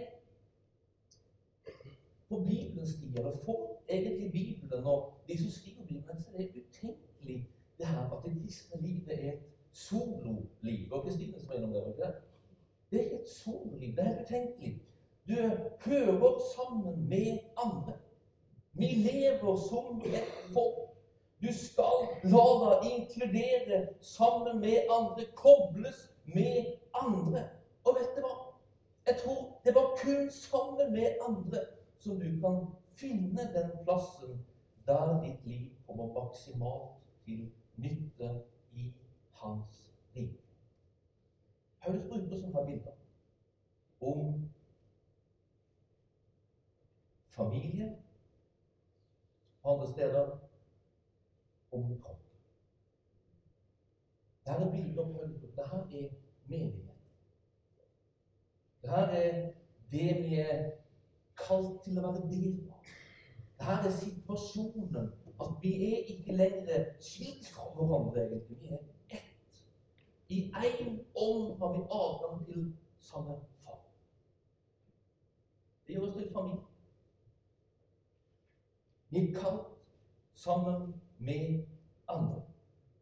på 2.31 2.37
Bibelens 2.39 2.95
tid, 2.95 3.17
eller 3.17 3.37
får 3.45 3.83
egentlig 3.89 4.31
Bibelen 4.31 4.85
og 4.85 5.13
de 5.27 5.37
som 5.37 5.51
skriver 5.51 5.85
Bibelen, 5.87 6.19
så 6.23 6.29
er 6.33 6.37
det 6.37 6.49
utenkelig 6.61 7.49
det 7.77 7.87
her 7.87 8.03
at 8.13 8.19
det 8.25 8.41
kristne 8.41 8.81
livet 8.81 9.25
er 9.25 9.31
et 9.31 9.39
sololiv. 9.71 10.93
Og 10.93 11.03
Kristine 11.03 11.39
som 11.39 11.49
er 11.49 11.55
innom 11.55 11.73
det, 11.73 11.87
ikke? 11.87 12.11
Det 12.91 12.99
er 12.99 13.03
ikke 13.03 13.21
et 13.21 13.29
sololiv. 13.29 13.95
Det 13.95 14.07
er 14.07 14.21
utenkelig. 14.23 14.81
Du 15.27 15.33
hører 15.85 16.41
sammen 16.55 17.09
med 17.09 17.39
andre. 17.65 17.93
Vi 18.73 18.85
lever 18.85 19.55
som 19.69 20.01
et 20.05 20.31
folk. 20.53 20.79
Du 21.41 21.47
skal 21.53 21.97
la 22.23 22.45
deg 22.63 22.91
inkludere 22.91 23.79
sammen 24.01 24.59
med 24.59 24.77
andre, 24.97 25.25
kobles 25.35 25.99
med 26.25 26.65
andre. 26.93 27.43
Og 27.83 27.95
vet 27.97 28.11
du 28.15 28.21
hva? 28.21 28.35
Jeg 29.07 29.15
tror 29.23 29.39
det 29.65 29.75
var 29.75 29.87
kun 30.03 30.31
sammen 30.31 30.93
med 30.93 31.07
andre 31.27 31.57
som 32.01 32.19
du 32.19 32.41
kan 32.41 32.67
finne 32.87 33.53
den 33.53 33.71
plassen 33.83 34.45
der 34.85 35.21
ditt 35.21 35.45
liv 35.45 35.71
kommer 35.85 36.13
maksimalt 36.13 36.97
til 37.25 37.51
nytte 37.75 38.43
i 38.73 38.93
hans 39.31 39.91
liv. 40.13 40.33
Paulus 41.81 42.07
bruker 42.09 42.37
sånne 42.37 42.65
bilder 42.65 42.97
om 44.01 44.49
familie, 47.29 47.91
på 49.61 49.69
andre 49.69 49.87
steder 49.93 50.35
om 51.71 51.87
kropp. 52.01 52.25
Det 54.45 54.53
her 54.53 54.65
er 54.65 54.71
bilder 54.71 55.13
på 55.13 55.19
Det 55.55 55.67
her 55.71 55.77
er 55.77 56.09
menighet. 56.45 57.01
Det 58.81 58.89
her 58.89 59.05
er 59.05 59.51
det 59.91 60.23
vi 60.23 60.39
er 60.39 60.80
kalt 61.51 61.83
til 61.83 61.99
å 61.99 62.05
være 62.07 62.27
del 62.31 62.53
av. 62.71 62.93
Her 63.61 63.87
er 63.87 63.97
situasjonen. 63.97 65.11
At 65.41 65.55
vi 65.61 65.71
er 65.87 66.09
ikke 66.13 66.35
lenger 66.37 66.83
skilt 67.01 67.47
fra 67.49 67.71
hverandre, 67.75 68.27
egentlig. 68.27 68.57
Vi 68.61 68.69
er 68.69 68.81
ett. 69.17 69.61
I 70.29 70.51
én 70.51 70.99
ånd 71.15 71.57
har 71.59 71.73
vi 71.73 71.81
adgang 71.97 72.43
til 72.45 72.67
samme 73.01 73.39
far. 73.65 73.79
Det 75.87 75.95
gjør 75.95 76.07
oss 76.07 76.15
til 76.19 76.29
familie. 76.33 76.67
Vi 79.09 79.23
er 79.23 79.33
kalt 79.39 79.73
sammen 80.33 80.93
med 81.17 81.65
andre. 82.07 82.41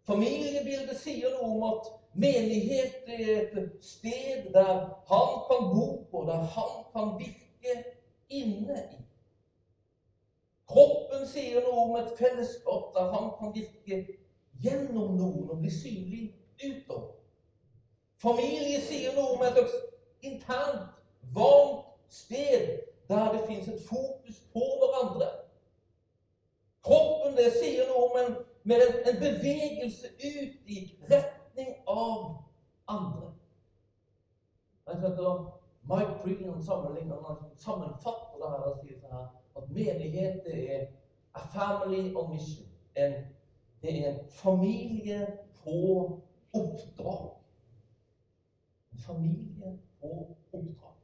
Familiebildet 0.07 0.97
sier 0.97 1.35
noe 1.35 1.51
om 1.53 1.67
at 1.67 1.91
menighet 2.17 3.11
er 3.19 3.51
et 3.59 3.75
sted 3.85 4.47
der 4.55 4.73
han 5.11 5.35
kan 5.51 5.69
bo, 5.75 5.85
og 6.11 6.27
der 6.31 6.47
han 6.55 6.73
kan 6.95 7.13
virke 7.19 7.98
inne 8.29 8.79
i. 8.91 8.99
Kroppen 10.69 11.25
sier 11.27 11.63
noe 11.65 11.85
om 11.87 11.95
et 11.97 12.11
fellesskap 12.17 12.91
der 12.93 13.09
han 13.13 13.31
kan 13.39 13.53
virke 13.55 14.03
gjennom 14.61 15.15
noen 15.17 15.49
og 15.49 15.61
bli 15.63 15.71
synlig 15.73 16.25
utover. 16.61 17.15
Familie 18.21 18.81
sier 18.83 19.15
noe 19.15 19.37
om 19.37 19.45
et 19.47 19.59
internt, 20.21 20.91
varmt 21.33 21.85
sted 22.09 22.79
der 23.09 23.31
det 23.33 23.45
fins 23.47 23.67
et 23.67 23.81
fokus 23.87 24.41
på 24.53 24.65
hverandre. 24.81 25.29
Kroppen 26.83 27.37
det 27.37 27.53
sier 27.55 27.87
noe 27.89 28.09
om 28.09 28.17
en, 28.21 28.35
med 28.63 28.83
en, 28.85 28.99
en, 29.09 29.17
bevegelse 29.23 30.11
ut 30.19 30.69
i 30.69 30.83
retning 31.09 31.73
av 31.87 32.43
andre. 32.87 33.31
Tror 34.85 35.58
Mike 35.83 36.13
Pregan 36.21 36.61
sammenfatter 37.57 38.37
det 38.39 38.49
her 38.49 38.65
og 38.69 38.79
sier 38.81 38.99
her, 39.11 39.27
at 39.57 39.69
menighet 39.69 40.41
er 40.45 40.87
a 41.33 41.41
family 41.53 42.13
on 42.15 42.33
mission. 42.33 42.67
En, 42.95 43.13
det 43.81 44.07
er 44.07 44.11
en 44.11 44.19
familie 44.31 45.27
på 45.63 45.79
oppdrag. 46.53 47.29
En 48.91 48.99
familie 48.99 49.79
på 50.01 50.35
oppdrag. 50.53 50.97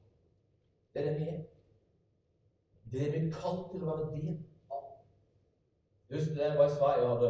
Det 0.94 1.02
er 1.02 1.10
det 1.10 1.20
vi 1.20 1.30
er. 1.30 1.42
Det 2.92 3.08
er 3.08 3.12
vi 3.12 3.32
kalt 3.32 3.72
til 3.72 3.84
å 3.84 3.90
være 3.90 4.12
del 4.12 4.38
jeg 6.10 6.20
husker 6.20 6.44
jeg 6.44 6.58
var 6.58 6.66
i 6.66 6.76
Sverige 6.76 7.06
og 7.06 7.18
hadde, 7.18 7.30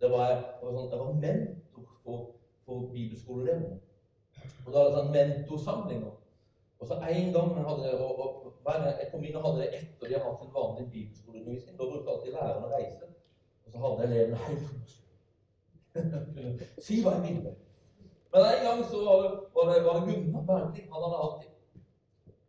det 0.00 0.10
var, 0.10 0.28
jeg, 0.30 0.42
sånn, 0.62 0.90
var 0.92 1.12
mentor 1.12 1.86
på, 2.04 2.18
på 2.66 2.76
bibelskolen. 2.92 3.64
Og 4.66 4.68
da 4.68 4.78
hadde 4.78 4.86
jeg 4.86 4.94
sånn 4.98 5.10
mentorsamlinger. 5.16 6.12
Og 6.82 6.88
så 6.88 6.94
en 6.94 7.32
gang 7.32 7.68
hadde 7.68 7.84
jeg, 7.86 7.94
og, 7.94 8.20
og, 8.20 8.28
jeg 8.66 9.08
kom 9.10 9.24
inn 9.24 9.36
og 9.38 9.44
hadde 9.44 9.60
det 9.60 9.74
etter 9.76 10.06
de 10.08 10.14
hadde 10.16 10.26
hatt 10.26 10.40
sin 10.42 10.56
vanlige 10.56 10.90
bibelskoleundervisning. 10.94 11.74
Da 11.78 11.84
brukte 11.90 12.10
alltid 12.10 12.32
læreren 12.34 12.66
å 12.66 12.72
reise. 12.72 13.04
Og 13.62 13.68
så 13.70 13.76
hadde 13.84 14.06
elevene 14.08 14.38
helt 14.46 14.66
Si 16.86 16.94
hva 17.04 17.12
jeg 17.14 17.22
ville. 17.28 17.52
Men 18.34 18.40
en 18.48 18.64
gang 18.66 18.80
så 18.90 18.98
var 19.06 19.16
det, 19.22 19.30
var 19.54 19.64
det, 19.70 19.78
var 19.84 19.94
det 20.00 20.06
Gunnar 20.08 20.44
Bergli. 20.48 20.82
Han 20.88 21.02
hadde 21.04 21.22
alltid 21.26 21.52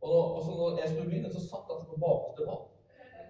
Og, 0.01 0.21
og 0.35 0.41
så 0.45 0.51
når 0.57 0.79
jeg 0.81 0.89
skulle 0.89 1.09
begynne, 1.11 1.35
så 1.35 1.41
satt 1.43 1.67
han 1.69 1.89
på 1.91 2.01
bakerste 2.05 2.41
rad. 2.49 2.63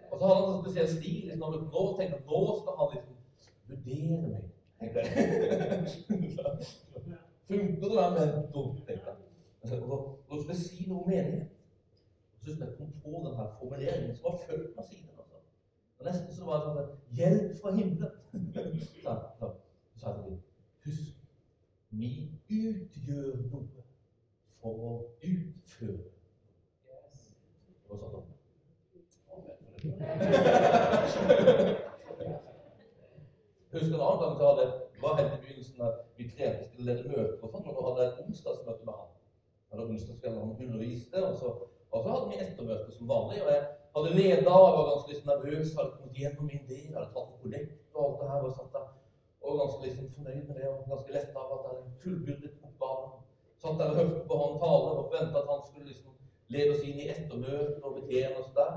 Og 0.07 0.15
så 0.15 0.23
hadde 0.23 0.39
han 0.39 0.51
en 0.53 0.63
spesiell 0.63 0.89
stil. 0.93 1.21
Liksom, 1.27 1.43
når 1.43 1.51
nå 1.67 1.81
tenkte 1.99 2.15
jeg, 2.15 2.27
nå 2.31 2.39
skal 2.61 2.73
han 2.79 2.89
liksom 2.95 3.15
vurdere 3.73 4.17
meg. 4.31 4.43
Funker 7.51 7.87
det 7.89 7.97
der 7.99 8.11
mentor? 8.17 8.67
tenkte 8.87 9.07
jeg. 9.11 9.17
Og 9.63 9.69
skal 9.69 10.39
skulle 10.39 10.53
jeg 10.55 10.61
si 10.63 10.85
noe 10.89 11.03
om 11.03 11.09
menighet. 11.09 11.49
Så 12.43 12.51
jeg 12.59 12.73
kom 12.77 12.89
på 13.03 13.09
denne 13.25 13.45
formuleringen 13.59 14.15
som 14.15 14.23
var 14.23 14.39
fulgt 14.45 14.75
med 14.75 14.83
siden. 14.89 15.09
Altså. 15.17 15.37
var 15.97 16.05
nesten 16.09 16.35
så 16.35 16.45
var 16.45 16.57
det 16.57 16.65
sånn 16.65 16.79
Hjelp 17.19 17.53
fra 17.61 17.75
himmelen! 17.77 18.13
så, 19.39 19.51
sa 20.01 20.15
de 20.17 20.39
Husk, 20.83 21.15
vi 21.95 22.09
utgjør 22.49 23.37
noe 23.53 23.85
for 24.59 24.83
å 24.89 24.91
utføre. 25.23 26.11
Og 27.87 27.95
sånn. 28.03 28.29
Husker 33.73 33.95
en 33.95 34.01
annen 34.01 34.21
gang 34.21 34.35
så 34.37 34.49
hadde 34.49 34.65
var 35.03 35.17
helt 35.19 35.33
i 35.33 35.41
begynnelsen 35.41 35.81
at 35.87 36.05
vi 36.17 36.29
trente 36.29 36.69
til 36.75 36.85
lede 36.87 37.03
møter 37.09 37.39
og 37.41 37.51
sånn, 37.51 37.67
og 37.67 37.75
da 37.75 37.87
hadde 37.87 38.03
jeg 38.03 38.11
et 38.11 38.21
onsdagsmøte 38.27 38.87
med 38.87 38.99
han. 38.99 39.11
Jeg 39.73 39.79
hadde 39.79 39.93
onsdagskveld 39.93 40.35
han 40.37 40.57
underviste, 40.65 41.17
og 41.27 41.35
så, 41.37 41.47
og 41.91 42.03
så 42.03 42.09
hadde 42.09 42.27
vi 42.29 42.41
ettermøte 42.45 42.91
som 42.93 43.07
vanlig. 43.09 43.39
og 43.43 43.49
jeg 43.53 43.63
hadde 43.95 44.09
leda 44.17 44.51
jeg 44.65 44.75
var 44.77 44.89
ganske 44.91 45.09
liksom 45.11 45.29
nervøs, 45.31 45.73
hadde 45.77 45.93
kommet 45.95 46.17
gjennom 46.17 46.45
min 46.51 46.67
del, 46.71 46.91
hadde 46.97 47.13
tatt 47.15 47.31
kollekt 47.41 47.95
og 47.95 48.03
alt 48.05 48.19
det 48.21 48.29
her. 48.31 48.43
Og 48.47 48.53
satt 48.57 48.75
der 48.75 48.85
og 49.43 49.59
ganske 49.61 49.81
liksom 49.85 50.11
fornøyd 50.15 50.43
med 50.47 50.55
det 50.59 50.67
og 50.69 50.85
ganske 50.91 51.13
letta 51.15 51.39
av 51.43 51.53
at 51.55 51.63
jeg 51.65 51.73
en 51.79 51.95
fullbyrdet 52.03 52.53
oppgaven. 52.67 53.11
Satt 53.61 53.79
der 53.79 53.89
og 53.91 53.97
hørte 53.99 54.21
på 54.29 54.37
han 54.41 54.55
tale 54.63 54.87
og 54.91 54.99
forventa 55.01 55.37
at 55.41 55.51
han 55.53 55.63
skulle 55.67 55.89
liksom 55.91 56.11
lede 56.53 56.69
oss 56.75 56.85
inn 56.87 56.99
i 57.01 57.09
ettermøtet 57.13 57.83
og 57.83 57.95
betjene 57.97 58.37
oss 58.41 58.51
der 58.59 58.73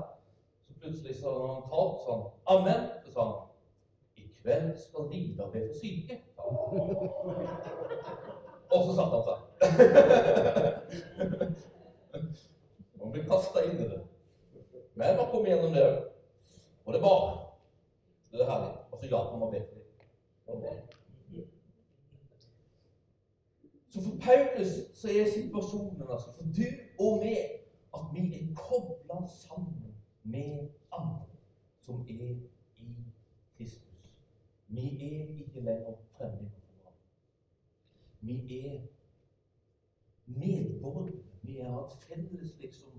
Så 0.65 0.73
plutselig 0.81 1.15
så 1.19 1.27
hadde 1.33 1.53
han 1.53 1.69
talt 1.73 1.97
sånn 2.07 2.23
Amen. 2.55 2.81
Så 3.03 3.13
sa 3.13 3.27
han 3.29 4.23
I 4.23 4.25
kveld 4.39 4.73
skal 4.85 5.11
Vidar 5.13 5.53
bli 5.53 5.61
for 5.67 5.77
syke. 5.83 6.15
Og 8.73 8.79
så 8.85 8.97
satte 8.97 9.13
han 9.15 9.27
seg. 9.29 9.46
Man 12.99 13.11
blir 13.11 13.25
kasta 13.29 13.65
inn 13.65 13.79
i 13.79 13.89
det. 13.89 14.01
Men 14.93 15.17
man 15.17 15.31
kom 15.31 15.45
gjennom 15.45 15.73
det 15.73 15.85
òg. 15.85 15.97
Og 16.85 16.93
det 16.93 17.01
var 17.01 17.43
Det 18.31 18.41
er 18.41 18.51
herlig. 18.51 18.73
Og 18.91 18.99
så 18.99 19.05
hjalp 19.07 19.33
å 19.33 19.51
be 19.51 19.61
for. 19.65 19.77
Så 23.89 24.03
for 24.03 24.11
Paulus 24.21 24.71
så 24.93 25.07
er 25.09 25.31
situasjonen 25.31 26.01
altså 26.01 26.31
for 26.35 26.43
du 26.57 26.63
og 26.99 27.19
meg 27.23 27.37
at 27.95 28.01
vi 28.13 28.21
er 28.37 28.55
kobla 28.55 29.27
sammen 29.27 29.95
med 30.23 30.69
andre 30.91 31.25
som 31.81 32.05
er 32.09 32.35
i 32.77 32.89
Kristus. 33.57 34.11
Vi 34.67 34.85
er 34.85 34.89
ikke 35.45 35.61
lenger 35.61 35.93
fremmede 40.27 41.89
felles 42.07 42.59
liksom 42.59 42.91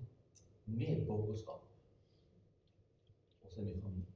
medborgerskap. 0.67 1.63
Og 3.41 3.51
så 3.51 3.61
er 3.61 3.65
vi 3.65 3.81
familie. 3.81 4.13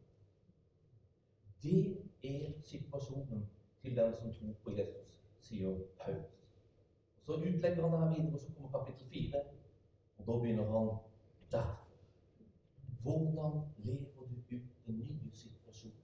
Det 1.63 1.97
er 2.25 2.53
situasjonen 2.63 3.49
til 3.83 3.97
den 3.97 4.15
som 4.21 4.35
tror 4.35 4.55
på 4.65 4.71
Jesus, 4.71 5.21
sier 5.41 5.79
Paulus. 6.01 6.39
Så 7.19 7.33
utlegger 7.33 7.89
han 7.89 7.93
det 7.93 8.01
her 8.01 8.15
videre, 8.15 8.35
og 8.35 8.41
så 8.41 8.53
kommer 8.55 8.79
kapittel 8.79 9.07
4. 9.07 9.43
Og 10.19 10.27
da 10.27 10.33
begynner 10.33 10.65
han 10.65 10.97
der. 11.51 11.89
Hvordan 13.03 13.61
lever 13.79 14.07
du 14.17 14.57
ut 14.57 14.63
den 14.87 14.99
nye 14.99 15.31
situasjonen? 15.33 15.97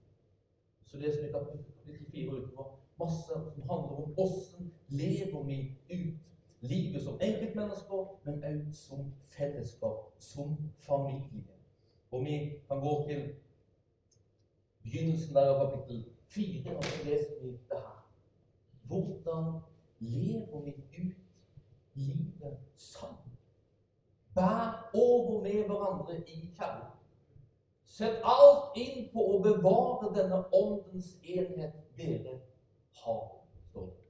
Så 0.85 0.97
leser 0.97 1.25
vi 1.25 1.31
kapittel 1.31 2.05
4 2.11 2.29
utover. 2.29 2.79
Masse 2.99 3.33
som 3.53 3.61
handler 3.61 3.95
om 4.03 4.13
hvordan 4.13 4.71
lever 4.89 5.43
vi 5.43 5.77
ut 5.89 6.19
livet 6.61 7.03
som 7.03 7.17
enkeltmennesker, 7.21 8.19
men 8.23 8.43
også 8.43 8.87
som 8.87 9.13
fellesskap, 9.21 10.15
som 10.19 10.57
familie. 10.77 11.43
Og 12.11 12.25
vi 12.25 12.51
kan 12.67 12.79
gå 12.79 13.07
til 13.07 13.33
begynnelsen 14.83 15.35
der 15.35 15.53
av 15.53 15.69
kapittel 15.69 16.05
4, 16.27 16.77
og 16.77 16.83
så 16.83 17.03
leser 17.05 17.41
vi 17.41 17.51
det 17.51 17.59
her. 17.71 18.05
Hvordan 18.83 19.59
lever 19.99 20.61
vi 20.61 20.73
ut 21.03 21.15
livet 21.93 22.57
sammen? 22.75 23.37
Bær 24.35 24.89
over 24.93 25.41
med 25.41 25.65
hverandre 25.65 26.29
i 26.29 26.39
kjærlighet. 26.57 26.95
Sett 27.85 28.21
alt 28.23 28.77
inn 28.79 29.09
på 29.13 29.23
å 29.33 29.39
bevare 29.43 30.13
denne 30.15 30.43
åndens 30.55 31.15
enhet 31.23 31.73
dere 31.97 32.39
har. 33.03 33.25
står 33.69 33.85
det. 33.85 34.09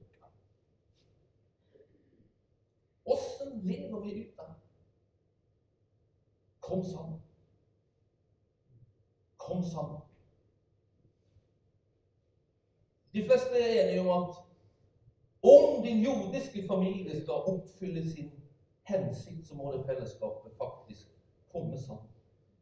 Åssen 3.40 3.60
lever 3.60 4.12
ut 4.12 4.38
av 4.38 4.54
Kom 6.60 6.84
sammen. 6.84 7.20
Kom 9.36 9.64
sammen. 9.64 10.00
De 13.12 13.24
fleste 13.24 13.58
er 13.58 13.82
enige 13.82 14.00
om 14.00 14.22
at 14.22 14.36
om 15.42 15.82
din 15.82 16.02
jordiske 16.02 16.66
familie 16.66 17.22
skal 17.22 17.34
oppfylle 17.34 18.10
sin 18.10 18.30
hensikt, 18.82 19.46
så 19.48 19.54
må 19.54 19.72
det 19.72 19.86
fellesskapet 19.86 20.52
faktisk 20.56 21.06
komme 21.52 21.78
sammen. 21.78 22.06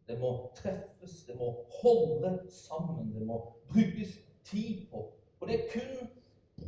Det 0.06 0.20
må 0.20 0.50
treffes, 0.56 1.25
det 1.26 1.37
må 1.37 1.66
holde 1.82 2.50
sammen, 2.50 3.14
det 3.14 3.26
må 3.26 3.52
brukes 3.68 4.18
tid 4.44 4.87
på. 4.90 5.12
Og 5.40 5.49
det 5.49 5.54
er 5.54 5.68
kun 5.73 6.17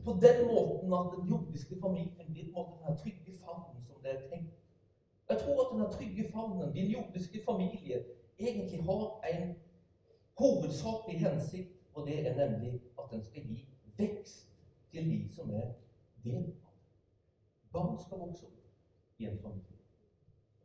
på 0.04 0.12
den 0.12 0.46
måten 0.46 0.92
at 0.92 1.06
den 1.16 1.28
jordiske 1.28 1.76
familien 1.80 2.32
blir 2.32 2.52
på 2.54 2.60
den 2.86 2.96
trygge 2.96 3.32
favnen 3.44 3.84
som 3.86 3.96
det 4.02 4.10
er 4.10 4.28
tenkt. 4.30 4.56
Jeg 5.30 5.38
tror 5.38 5.56
at 5.62 5.72
denne 5.72 5.90
trygge 5.96 6.32
favnen, 6.32 6.72
din 6.74 6.90
jordiske 6.90 7.40
familie, 7.44 8.04
egentlig 8.38 8.82
har 8.82 9.20
en 9.32 9.56
hovedsakelig 10.38 11.18
hensikt, 11.20 11.72
og 11.94 12.06
det 12.06 12.28
er 12.28 12.34
nemlig 12.48 12.80
at 12.98 13.04
den 13.10 13.24
skal 13.24 13.42
gi 13.42 13.68
vekst 13.98 14.48
til 14.90 15.10
de 15.10 15.34
som 15.34 15.50
er 15.50 15.68
del 16.24 16.52
Barn 17.72 17.98
skal 17.98 18.18
vokse 18.18 18.46
opp 18.46 19.18
i 19.18 19.26
en 19.30 19.38
familie. 19.38 19.78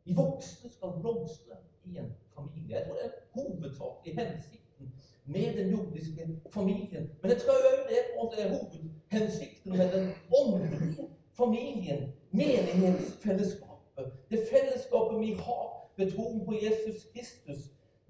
De 0.06 0.14
voksne 0.14 0.70
skal 0.70 0.96
blomstre 1.00 1.58
i 1.84 1.98
en 1.98 2.12
familie. 2.34 2.76
Jeg 2.76 2.86
tror 2.86 2.94
det 2.94 3.04
er 3.04 3.12
hovedsakelig 3.34 4.14
hensikten 4.18 4.92
med 5.26 5.56
den 5.56 5.70
jordiske 5.70 6.40
familien. 6.50 7.10
Men 7.22 7.30
jeg 7.30 7.40
tror 7.40 7.54
òg 7.70 8.30
det 8.36 8.44
er 8.44 8.58
hovedhensikten 8.58 9.72
med 9.78 9.92
den 9.92 10.12
åndelige 10.40 11.08
familien. 11.36 12.12
Menighetsfellesskapet. 12.30 14.12
Det 14.30 14.40
fellesskapet 14.50 15.20
vi 15.20 15.32
har 15.32 15.92
ved 15.96 16.12
troen 16.12 16.44
på 16.44 16.52
Jesus 16.52 17.06
Kristus, 17.14 17.58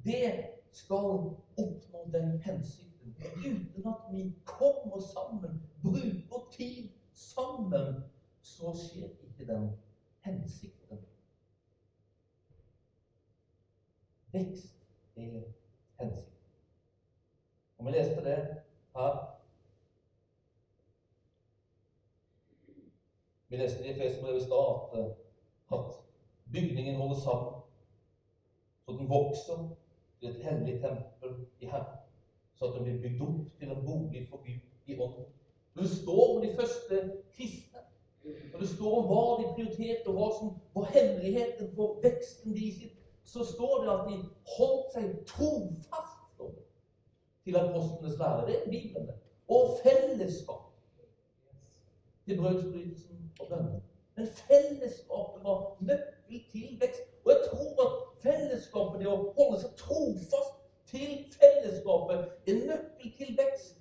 det 0.04 0.44
skal 0.72 0.96
oppnå 1.62 2.10
den 2.12 2.40
hensikten. 2.40 3.16
Uten 3.36 3.86
at 3.86 4.14
vi 4.14 4.32
kommer 4.44 5.00
sammen, 5.00 5.62
bruker 5.82 6.48
tid 6.56 6.88
sammen, 7.14 7.94
så 8.42 8.76
skjer 8.76 9.08
ikke 9.08 9.52
den 9.52 9.70
hensikten. 10.20 10.98
Vekst 14.32 14.76
er 15.16 15.42
hensikten. 16.00 16.35
Og 17.86 17.92
vi 17.92 17.98
leste 17.98 18.24
det 18.24 18.36
her. 18.96 19.36
Vi 23.48 23.56
leste 23.56 23.78
det 23.78 23.88
i 23.88 23.90
Efesbrevet 23.90 24.40
i 24.40 24.44
stad 24.44 24.66
at, 24.92 25.04
at 25.72 25.84
bygningen 26.52 26.96
holder 26.96 27.20
sammen, 27.20 27.62
så 28.84 28.92
den 28.92 29.08
vokser 29.08 29.76
til 30.20 30.28
et 30.28 30.44
hellig 30.44 30.80
tempel 30.80 31.46
i 31.60 31.66
Herren, 31.66 31.98
så 32.54 32.64
at 32.64 32.74
den 32.74 32.84
blir 32.84 33.02
bygd 33.02 33.22
opp 33.22 33.58
til 33.58 33.70
en 33.70 33.86
bolig 33.86 34.26
for 34.30 34.36
Gud 34.36 34.66
i 34.86 34.98
ånden. 34.98 35.24
Når 35.74 35.82
det 35.82 35.90
står 35.90 36.36
om 36.36 36.42
de 36.42 36.54
første 36.56 37.22
kristne, 37.36 37.80
når 38.52 38.58
det 38.60 38.68
står 38.68 38.98
om 38.98 39.08
hva 39.12 39.22
de 39.38 39.54
prioriterte, 39.54 40.08
og 40.08 40.18
hva 40.18 40.28
som 40.38 40.52
var 40.74 40.90
hemmeligheten 40.96 41.70
for 41.76 42.00
veksten 42.02 42.54
de 42.58 42.74
sitt, 42.80 42.98
så 43.24 43.44
står 43.44 43.80
det 43.82 43.94
at 43.94 44.04
de 44.10 44.20
holdt 44.58 44.92
seg 44.98 45.18
trofast 45.26 46.15
til 47.46 47.56
apostlenes 47.56 48.18
lærere, 48.18 48.52
er 48.52 48.70
Bibelen. 48.70 49.10
Og 49.48 49.78
fellesskap 49.82 50.62
til 52.24 52.40
brødsbrytelsen 52.40 53.32
og 53.40 53.46
bønnen. 53.48 53.82
Men 54.16 54.26
fellesskapet 54.26 55.44
var 55.44 55.76
nøkkel 55.80 56.40
til 56.52 56.80
vekst. 56.80 57.02
Og 57.24 57.30
jeg 57.32 57.40
tror 57.50 57.70
at 57.86 57.92
fellesskapet, 58.22 59.00
det 59.00 59.08
å 59.08 59.18
holde 59.38 59.60
seg 59.62 59.76
trofast 59.78 60.54
til 60.90 61.12
fellesskapet, 61.38 62.18
er 62.50 62.62
nøkkel 62.70 63.12
til 63.18 63.38
vekst. 63.42 63.76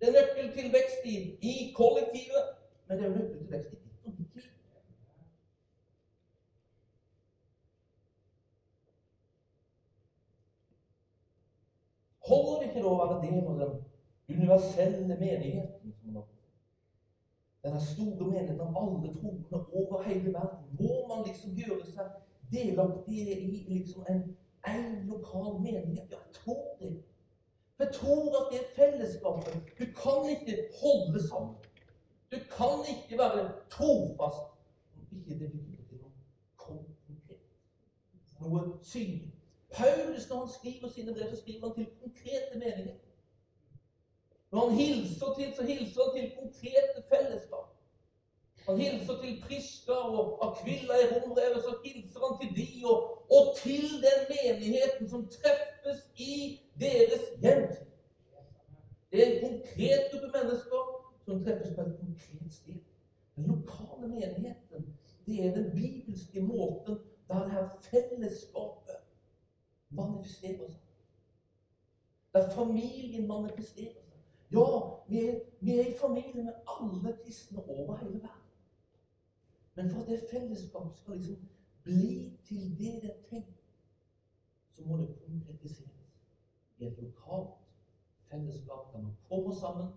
Det 0.00 0.08
er 0.08 0.18
nøkkel 0.18 0.52
til 0.56 0.72
vekst 0.76 1.06
i, 1.12 1.16
i 1.52 1.54
kollektivet, 1.76 2.56
men 2.88 2.98
det 2.98 3.06
er 3.06 3.16
nøkkel 3.16 3.38
til 3.38 3.52
vekst 3.56 3.72
i 3.72 3.80
ditt 3.86 4.04
og 4.04 4.18
mitt 4.18 4.36
liv. 4.36 4.48
Holder 12.32 12.60
det 12.60 12.68
ikke 12.68 12.80
lov 12.80 12.92
å 12.96 13.06
være 13.06 13.16
del 13.26 13.48
av 13.50 13.56
den 13.60 13.72
universelle 14.36 15.16
menigheten? 15.20 16.20
Denne 17.62 17.80
store 17.80 18.26
menigheten 18.26 18.60
av 18.60 18.78
alle 18.80 19.10
troende 19.12 19.58
over 19.72 20.02
hele 20.06 20.32
verden. 20.32 20.62
Må 20.78 20.94
man 21.10 21.26
liksom 21.26 21.52
gjøre 21.58 21.84
seg 21.86 22.14
delaktig 22.54 23.26
i 23.34 23.64
liksom 23.68 24.06
en, 24.08 24.22
en 24.66 24.86
lokal 25.10 25.60
menighet? 25.60 26.08
Ja, 26.10 26.22
jeg 26.24 26.38
tror 26.38 26.64
det. 26.80 26.94
For 27.76 27.84
jeg 27.84 27.94
tror 27.98 28.40
at 28.40 28.48
det 28.52 28.58
er 28.62 28.72
fellesskapet 28.78 29.54
Du 29.78 29.84
kan 30.00 30.30
ikke 30.32 30.56
holde 30.80 31.28
sammen. 31.28 31.54
Du 32.32 32.38
kan 32.56 32.80
ikke 32.94 33.18
være 33.18 33.44
trofast 33.70 34.48
om 34.96 35.04
ikke 35.18 35.38
det 35.38 35.52
blir 35.52 35.84
til 35.88 36.00
noe 36.00 36.16
konkret. 36.56 37.44
Noe 38.40 38.64
synlig. 38.82 39.31
Paulus, 39.78 40.28
når 40.28 40.38
han 40.38 40.54
skriver 40.58 40.88
sine 40.88 41.14
brev, 41.14 41.30
så 41.30 41.40
skriver 41.40 41.66
han 41.66 41.74
til 41.76 41.86
konkrete 42.02 42.54
meninger. 42.54 42.98
Når 44.52 44.68
han 44.68 44.78
hilser 44.78 45.28
til, 45.38 45.48
så 45.56 45.62
hilser 45.62 46.00
han 46.04 46.12
til 46.16 46.32
konkrete 46.40 46.98
fellesskap. 47.12 47.68
Han 48.68 48.78
hilser 48.78 49.14
til 49.22 49.42
Priska 49.46 49.92
og 49.92 50.24
Akvilla 50.46 50.94
i 51.02 51.06
rombrevet, 51.12 51.62
så 51.66 51.72
hilser 51.84 52.20
han 52.26 52.34
til 52.40 52.50
de 52.58 52.68
og, 52.90 52.98
og 53.36 53.44
til 53.62 53.86
den 54.06 54.20
menigheten 54.32 55.08
som 55.08 55.28
treffes 55.36 56.00
i 56.16 56.60
deres 56.80 57.24
hjem. 57.42 57.64
Det 59.12 59.18
er 59.22 59.32
en 59.32 59.40
konkret 59.48 60.02
gruppe 60.10 60.30
mennesker 60.38 60.80
som 61.24 61.44
treffes 61.44 61.74
på 61.76 61.80
et 61.80 61.96
konkret 62.00 62.52
sted. 62.60 62.80
Den 63.36 63.44
lokale 63.54 64.08
menigheten, 64.08 64.98
det 65.26 65.46
er 65.46 65.54
den 65.54 65.70
bibelske 65.80 66.40
måten 66.40 66.98
der 67.28 67.42
det 67.42 67.52
her 67.52 67.68
fellesskapet 67.90 68.81
manifesterer 69.92 70.68
seg. 70.68 70.80
Der 72.34 72.50
familien 72.50 73.26
manifesterer 73.28 74.02
seg. 74.08 74.20
Ja, 74.52 74.66
vi 75.08 75.24
er, 75.28 75.40
vi 75.60 75.78
er 75.78 75.86
i 75.86 75.98
familie 76.00 76.44
med 76.44 76.52
alle 76.66 77.16
kristne 77.24 77.68
over 77.68 77.96
hele 77.96 78.22
verden. 78.22 78.42
Men 79.74 79.90
for 79.90 80.00
at 80.00 80.08
det 80.08 80.24
fellesskapet 80.30 80.98
skal 80.98 81.14
liksom 81.14 81.48
bli 81.82 82.38
til 82.44 82.78
det 82.78 83.02
det 83.02 83.10
er 83.10 83.28
tenkt, 83.30 83.62
så 84.70 84.82
må 84.86 84.96
det 84.96 85.08
konkretiseres 85.26 86.02
i 86.78 86.86
et 86.86 86.98
lokalt 86.98 87.54
fellesskap 88.30 88.92
der 88.92 89.02
man 89.02 89.16
kommer 89.28 89.54
sammen, 89.54 89.88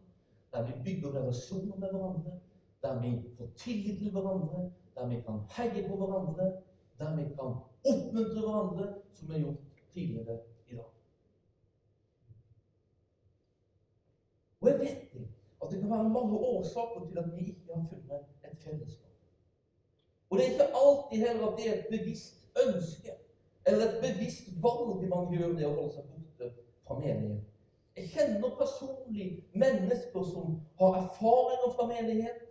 der 0.51 0.65
vi 0.65 0.73
bygger 0.83 1.15
relasjoner 1.15 1.75
med 1.75 1.89
hverandre, 1.89 2.39
der 2.81 3.01
vi 3.01 3.21
får 3.37 3.47
tillit 3.57 3.99
til 3.99 4.11
hverandre, 4.11 4.71
der 4.95 5.07
vi 5.07 5.15
kan 5.21 5.39
heie 5.57 5.87
på 5.89 5.95
hverandre, 5.95 6.45
der 6.99 7.15
vi 7.15 7.23
kan 7.23 7.51
oppmuntre 7.91 8.41
hverandre, 8.41 8.93
som 9.13 9.27
vi 9.27 9.33
har 9.33 9.39
gjort 9.39 9.74
tidligere 9.95 10.37
i 10.69 10.75
dag. 10.75 10.91
Og 14.61 14.69
jeg 14.69 14.79
vet 14.79 15.01
at 15.61 15.71
det 15.71 15.79
kan 15.81 15.89
være 15.89 16.15
mange 16.17 16.37
årsaker 16.37 17.07
til 17.09 17.17
at 17.17 17.27
vi 17.35 17.45
ikke 17.49 17.73
har 17.73 17.85
funnet 17.89 18.25
et 18.51 18.57
fellesskap. 18.63 19.13
Og 20.29 20.37
det 20.37 20.45
er 20.45 20.51
ikke 20.51 20.75
alltid 20.83 21.17
heller 21.27 21.47
at 21.47 21.57
det 21.57 21.69
er 21.69 21.75
et 21.79 21.87
bevisst 21.95 22.35
ønske 22.67 23.11
eller 23.67 23.85
et 23.85 24.01
bevisst 24.05 24.47
valg 24.63 25.09
man 25.09 25.31
gjør 25.33 25.53
det 25.57 25.67
å 25.67 25.75
holde 25.77 25.93
seg 25.95 26.09
borte 26.11 26.49
fra 26.85 26.97
menigheten. 26.99 27.45
Jeg 27.95 28.09
kjenner 28.11 28.57
personlig 28.59 29.27
mennesker 29.53 30.23
som 30.31 30.57
har 30.79 30.97
erfaringer 30.99 31.71
fra 31.77 31.87
menighet, 31.87 32.41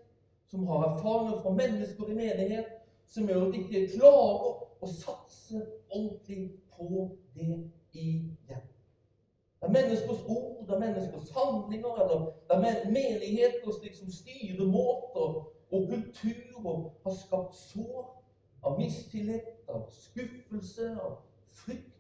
som 0.51 0.67
har 0.67 0.87
erfaringer 0.89 1.43
fra 1.43 1.53
mennesker 1.53 2.11
i 2.11 2.17
menighet, 2.19 2.71
som 3.07 3.29
gjør 3.29 3.47
at 3.47 3.53
de 3.53 3.61
ikke 3.63 3.99
klarer 3.99 4.63
å 4.81 4.91
satse 4.91 5.61
ordentlig 5.91 6.49
på 6.77 7.11
det 7.35 7.71
igjen. 7.93 8.35
Det 8.49 9.69
er 9.69 9.73
menneskers 9.73 10.23
ord, 10.29 10.67
det 10.67 10.75
er 10.75 10.79
menneskers 10.79 11.31
handlinger, 11.37 11.95
eller 12.03 12.19
det 12.49 12.57
er 12.57 12.91
menigheters 12.91 13.83
liksom 13.83 14.11
styremåter 14.11 15.29
og 15.75 15.89
kulturer 15.91 16.93
har 17.05 17.15
skapt 17.15 17.55
sår 17.57 18.25
av 18.63 18.79
mistillit, 18.79 19.69
av 19.69 19.89
skuffelse, 19.91 21.01
av 21.01 21.17
frykt. 21.49 21.91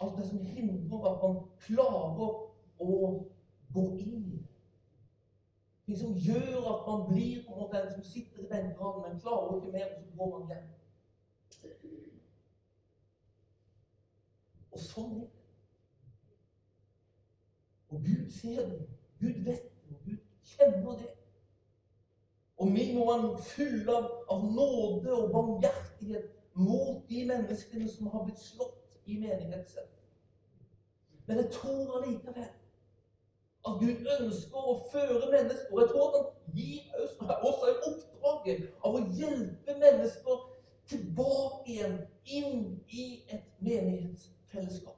Alt 0.00 0.16
det 0.18 0.28
som 0.28 0.46
hindrer 0.46 1.10
at 1.10 1.22
man 1.22 1.36
klarer 1.66 2.32
å 2.80 2.96
gå 3.74 3.84
inn. 3.98 4.46
Ting 5.86 5.98
som 5.98 6.16
gjør 6.16 6.70
at 6.72 6.86
man 6.88 7.06
blir 7.10 7.44
på 7.44 7.54
en 7.54 7.60
måte 7.60 7.82
den 7.82 7.92
som 7.92 8.06
sitter 8.08 8.38
i 8.38 8.46
den 8.46 8.50
benkeradene, 8.50 9.08
men 9.08 9.20
klarer 9.20 9.58
ikke 9.58 9.72
mer, 9.72 9.92
og 9.98 10.04
så 10.06 10.16
går 10.18 10.38
man 10.38 10.48
hjem. 10.50 10.73
Og 14.74 14.80
sånn 14.82 15.18
er 15.22 15.26
det. 15.26 15.42
Og 17.94 18.00
Gud 18.02 18.30
ser 18.34 18.64
det. 18.70 18.80
Gud 19.20 19.44
vet 19.46 19.62
det. 19.62 19.70
Og 19.90 20.00
Gud 20.04 20.16
kjenner 20.44 20.96
det. 20.98 21.12
Og 22.56 22.72
vi 22.74 22.86
må 22.94 23.04
være 23.06 23.42
fulle 23.42 23.94
av, 23.96 24.10
av 24.30 24.44
nåde 24.54 25.14
og 25.14 25.30
barmhjertighet 25.34 26.30
mot 26.54 27.08
de 27.08 27.24
menneskene 27.26 27.88
som 27.90 28.10
har 28.10 28.24
blitt 28.26 28.42
slått 28.42 28.98
i 29.06 29.18
menigheten. 29.18 29.90
Men 31.26 31.36
jeg 31.36 31.50
tror 31.54 31.96
allikevel 31.98 32.50
at 33.64 33.78
Gud 33.80 34.10
ønsker 34.18 34.70
å 34.70 34.74
føre 34.92 35.30
mennesker. 35.32 35.70
Og 35.72 35.80
Jeg 35.80 35.90
tror 35.92 36.08
at 36.08 36.16
han 36.18 36.58
gir 36.58 36.82
oss 37.04 37.14
også 37.50 37.70
oppdraget 37.90 38.66
av 38.84 38.98
å 38.98 39.04
hjelpe 39.18 39.78
mennesker 39.80 40.44
tilbake 40.90 41.70
igjen 41.72 41.98
inn 42.24 42.64
i 42.92 43.06
et 43.32 43.46
menighetsfellesskap. 44.54 44.96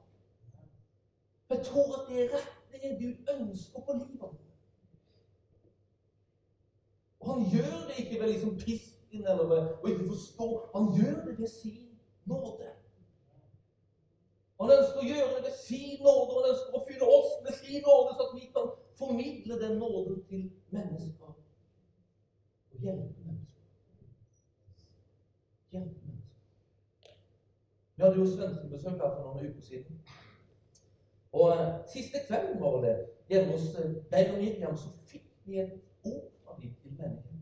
Jeg 1.49 1.65
tror 1.65 2.01
at 2.01 2.09
det 2.09 2.23
er 2.23 2.29
retningen 2.37 3.03
Gud 3.03 3.15
ønsker 3.35 3.79
på 3.79 3.93
livet. 3.93 4.29
Og 7.19 7.33
han 7.33 7.49
gjør 7.51 7.87
det 7.87 7.95
ikke 7.97 8.21
ved 8.21 8.27
liksom 8.33 8.57
pisken 8.65 9.27
eller 9.27 9.47
ved 9.53 9.63
å 9.83 9.87
ikke 9.87 10.09
forstå. 10.13 10.47
Han 10.75 10.85
gjør 10.97 11.25
det 11.25 11.39
ved 11.39 11.47
sin 11.47 11.99
nåde. 12.25 12.73
Han 14.61 14.73
ønsker 14.77 14.99
å 15.01 15.09
gjøre 15.11 15.35
det 15.35 15.43
ved 15.47 15.57
sin 15.61 15.99
nåde, 16.01 16.29
og 16.33 16.37
han 16.41 16.51
ønsker 16.51 16.77
å 16.77 16.85
fylle 16.87 17.09
oss 17.17 17.33
med 17.45 17.59
sin 17.59 17.81
nåde, 17.85 18.15
så 18.15 18.27
at 18.27 18.35
vi 18.39 18.49
kan 18.55 18.71
formidle 18.97 19.59
den 19.61 19.77
nåden 19.77 20.23
til 20.29 20.49
mennesker. 20.73 21.33
Hjelpe 22.81 23.21
mennesker. 23.25 23.63
Hjelpe. 25.71 26.06
Vi 27.97 28.03
hadde 28.03 28.19
jo 28.19 28.25
svenskebesøk 28.25 28.91
her 28.91 29.15
for 29.15 29.23
noen 29.23 29.47
uker 29.49 29.61
siden. 29.61 30.01
Og 31.33 31.49
eh, 31.53 31.71
siste 31.93 32.21
kvelden 32.27 32.61
var 32.61 32.81
det 32.81 32.95
hjemme 33.29 33.51
hos 33.51 33.71
eh, 33.75 33.95
Geir 34.11 34.33
og 34.33 34.37
Miriam, 34.37 34.77
så 34.77 34.91
fikk 35.09 35.25
vi 35.45 35.59
et 35.59 35.73
ord 36.03 36.59
vi 36.61 36.73
til 36.81 36.91
menigheten. 36.91 37.41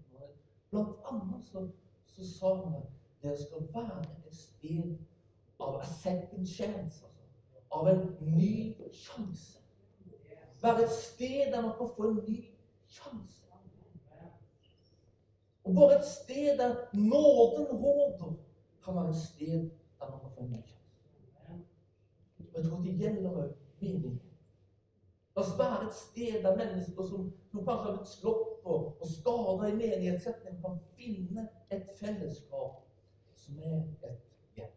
Blant 0.71 0.95
annet 1.11 1.43
så, 1.51 1.67
så 2.07 2.31
sa 2.37 2.55
han 2.55 2.79
at 2.79 2.87
dere 3.23 3.37
skal 3.37 3.67
være 3.73 3.99
et 4.27 4.35
sted 4.35 4.97
av 5.59 5.75
a 5.75 5.85
second 5.85 6.47
chance. 6.47 7.03
Altså. 7.03 7.27
Av 7.71 7.87
en 7.91 8.03
ny 8.21 8.75
sjanse. 8.93 9.59
Være 10.61 10.83
et 10.83 10.91
sted 10.91 11.51
der 11.51 11.61
man 11.61 11.75
kan 11.77 11.95
få 11.97 12.09
en 12.09 12.21
ny 12.27 12.41
sjanse. 12.87 13.41
Og 15.65 15.75
bare 15.75 15.99
et 15.99 16.05
sted 16.05 16.57
der 16.57 16.75
nåden 16.93 17.65
råder, 17.71 18.33
kan 18.85 18.95
være 18.95 19.09
et 19.09 19.15
sted 19.15 19.69
der 19.99 20.11
man 20.11 20.25
jeg 22.55 22.65
tror 22.65 22.81
det 22.81 22.99
gjelder 22.99 23.29
òg 23.29 23.49
menigheten. 23.81 24.21
La 25.35 25.41
være 25.57 25.87
et 25.87 25.93
sted 25.93 26.43
der 26.43 26.57
mennesker 26.57 27.03
som, 27.03 27.33
kanskje 27.51 27.73
har 27.73 27.95
blitt 27.95 28.07
slått 28.07 28.63
på 28.63 28.73
og 29.01 29.07
skada 29.15 29.67
i 29.67 29.79
menighetssetning, 29.81 30.61
kan 30.63 30.79
finne 30.95 31.49
et 31.71 31.85
fellesskap 31.99 32.73
som 33.35 33.59
er 33.59 33.81
et 34.07 34.21
hjem. 34.55 34.71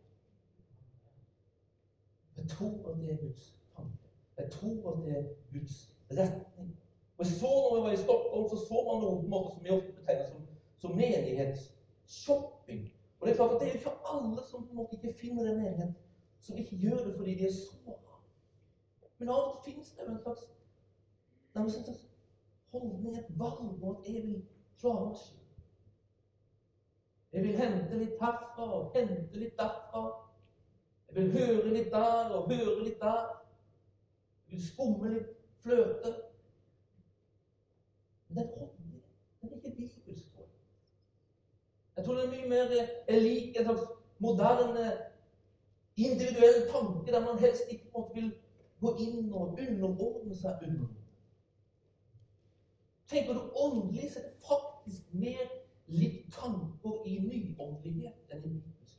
Jeg 2.36 2.48
tror 2.48 2.90
at 2.90 3.00
det 3.00 3.12
er 3.12 3.22
Guds 3.22 3.54
tanke. 3.76 4.08
Jeg 4.38 4.50
tror 4.50 4.92
at 4.92 5.04
det 5.04 5.18
er 5.18 5.24
Guds 5.52 5.96
retning. 6.10 6.76
Og 7.18 7.24
jeg 7.24 7.32
så 7.32 7.46
Når 7.46 7.76
vi 7.76 7.82
var 7.86 7.92
i 7.92 8.04
Stockholm, 8.04 8.48
så 8.48 8.56
så 8.68 8.78
man 8.88 9.02
noe 9.02 9.20
på 9.20 9.24
en 9.24 9.30
måte 9.30 9.54
som 9.54 9.64
vi 9.64 9.70
ofte 9.70 9.92
betegner 9.92 10.26
som, 10.30 10.46
som 10.78 10.96
menighetsshopping. 10.96 12.97
Og 13.18 13.26
det 13.26 13.32
er 13.32 13.36
klart 13.36 13.54
at 13.54 13.60
det 13.60 13.68
er 13.68 13.78
ikke 13.78 13.96
alle 14.14 14.42
som 14.50 14.66
på 14.66 14.70
en 14.70 14.76
måte 14.76 14.96
ikke 14.96 15.18
finner 15.20 15.50
en 15.50 15.58
menighet, 15.62 15.94
som 16.40 16.56
ikke 16.56 16.76
gjør 16.76 17.04
det 17.04 17.16
fordi 17.16 17.34
de 17.34 17.46
er 17.46 17.56
såra. 17.56 18.20
Men 19.18 19.28
av 19.28 19.34
og 19.34 19.56
til 19.64 19.72
finnes 19.72 19.90
det 19.90 20.06
en 20.08 20.20
slags, 20.22 20.44
en 21.56 21.70
slags 21.70 22.04
holdning, 22.70 23.18
et 23.18 23.38
valg 23.38 23.82
og 23.82 23.90
at 23.98 24.14
jeg 24.14 24.22
vil 24.22 24.44
klare 24.80 25.08
meg 25.08 25.16
selv. 25.16 25.38
Jeg 27.32 27.42
vil 27.42 27.58
hente 27.58 27.98
litt 27.98 28.20
herfra 28.20 28.68
og 28.78 28.94
hente 28.96 29.40
litt 29.42 29.58
derfra. 29.58 30.04
Jeg 31.08 31.16
vil 31.16 31.32
høre 31.32 31.74
litt 31.74 31.90
der 31.92 32.32
og 32.36 32.48
høre 32.52 32.84
litt 32.84 33.00
der. 33.02 33.26
Jeg 34.46 34.56
vil 34.56 34.64
skumme 34.64 35.12
litt 35.12 35.34
fløte. 35.64 36.14
Men 38.28 38.36
den 38.36 38.48
den 39.40 39.50
er 39.50 39.56
ikke 39.56 39.76
bibelsk. 39.76 40.32
Tror 40.34 40.42
jeg. 40.42 40.50
Jeg 41.98 42.04
tror 42.04 42.14
det 42.14 42.24
er 42.24 42.30
mye 42.30 42.48
mer 42.48 42.74
er 43.08 43.20
lik 43.20 43.56
en 43.56 43.64
slags 43.64 43.86
moderne, 44.18 44.92
individuell 45.96 46.60
tanke 46.70 47.12
der 47.12 47.24
man 47.24 47.38
helst 47.38 47.62
ikke 47.70 48.04
vil 48.14 48.28
gå 48.80 48.96
inn 49.02 49.32
og 49.34 49.58
underordne 49.58 50.36
seg 50.38 50.62
under. 50.66 50.86
Tenker 53.08 53.34
du 53.34 53.50
åndelig, 53.54 54.02
det 54.14 54.24
faktisk 54.48 55.14
mer 55.14 55.42
litt 55.86 56.28
tanker 56.32 57.02
i 57.06 57.18
nyåndelighet 57.18 58.30
enn 58.30 58.44
i 58.44 58.52
bibelsk. 58.52 58.98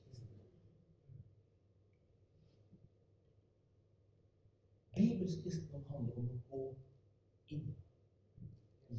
Bibelsk 4.95 5.47
handler 5.71 6.17
om 6.19 6.27
å 6.35 6.41
gå 6.51 6.65
inn. 7.55 7.71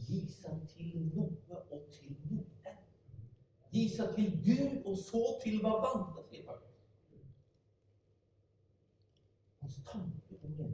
Gi 0.08 0.24
seg 0.32 0.64
til 0.72 1.10
noe 1.12 1.60
og 1.60 1.90
til 1.92 2.16
noe. 2.30 2.59
Gi 3.70 3.88
seg 3.88 4.14
til 4.16 4.30
Gud 4.44 4.82
og 4.84 4.96
så 4.98 5.22
til 5.42 5.60
hverandre, 5.62 6.24
sier 6.28 6.46
Paulus. 6.46 6.66
Hans 9.60 9.76
tanke 9.86 10.38
om 10.42 10.54
det, 10.58 10.70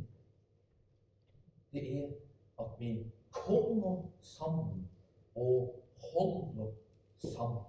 det 1.72 1.82
er 1.98 2.08
at 2.58 2.80
vi 2.80 3.12
kommer 3.30 4.02
sammen 4.22 4.88
og 5.34 5.84
holder 6.12 6.72
sammen. 7.18 7.64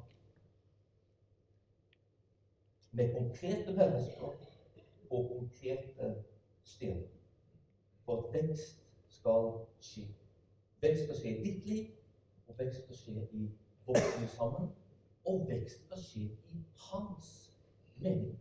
Med 2.91 3.13
konkrete 3.13 3.71
mennesker 3.71 4.31
og 5.09 5.27
konkrete 5.35 6.23
steder. 6.63 7.07
For 8.05 8.21
at 8.21 8.33
vekst 8.33 8.83
skal 9.07 9.51
skje. 9.79 10.07
Vekst 10.81 11.03
skal 11.03 11.15
skje 11.15 11.37
i 11.37 11.43
ditt 11.43 11.65
liv, 11.65 11.85
og 12.47 12.59
vekst 12.59 12.83
skal 12.83 12.95
skje 12.95 13.27
i 13.31 13.51
vårt 13.85 14.19
liv 14.19 14.27
sammen. 14.27 14.69
Og 15.27 15.47
vekst 15.49 15.85
skal 15.85 15.99
skje 16.01 16.25
i 16.53 16.65
hans 16.89 17.31
mening. 17.99 18.39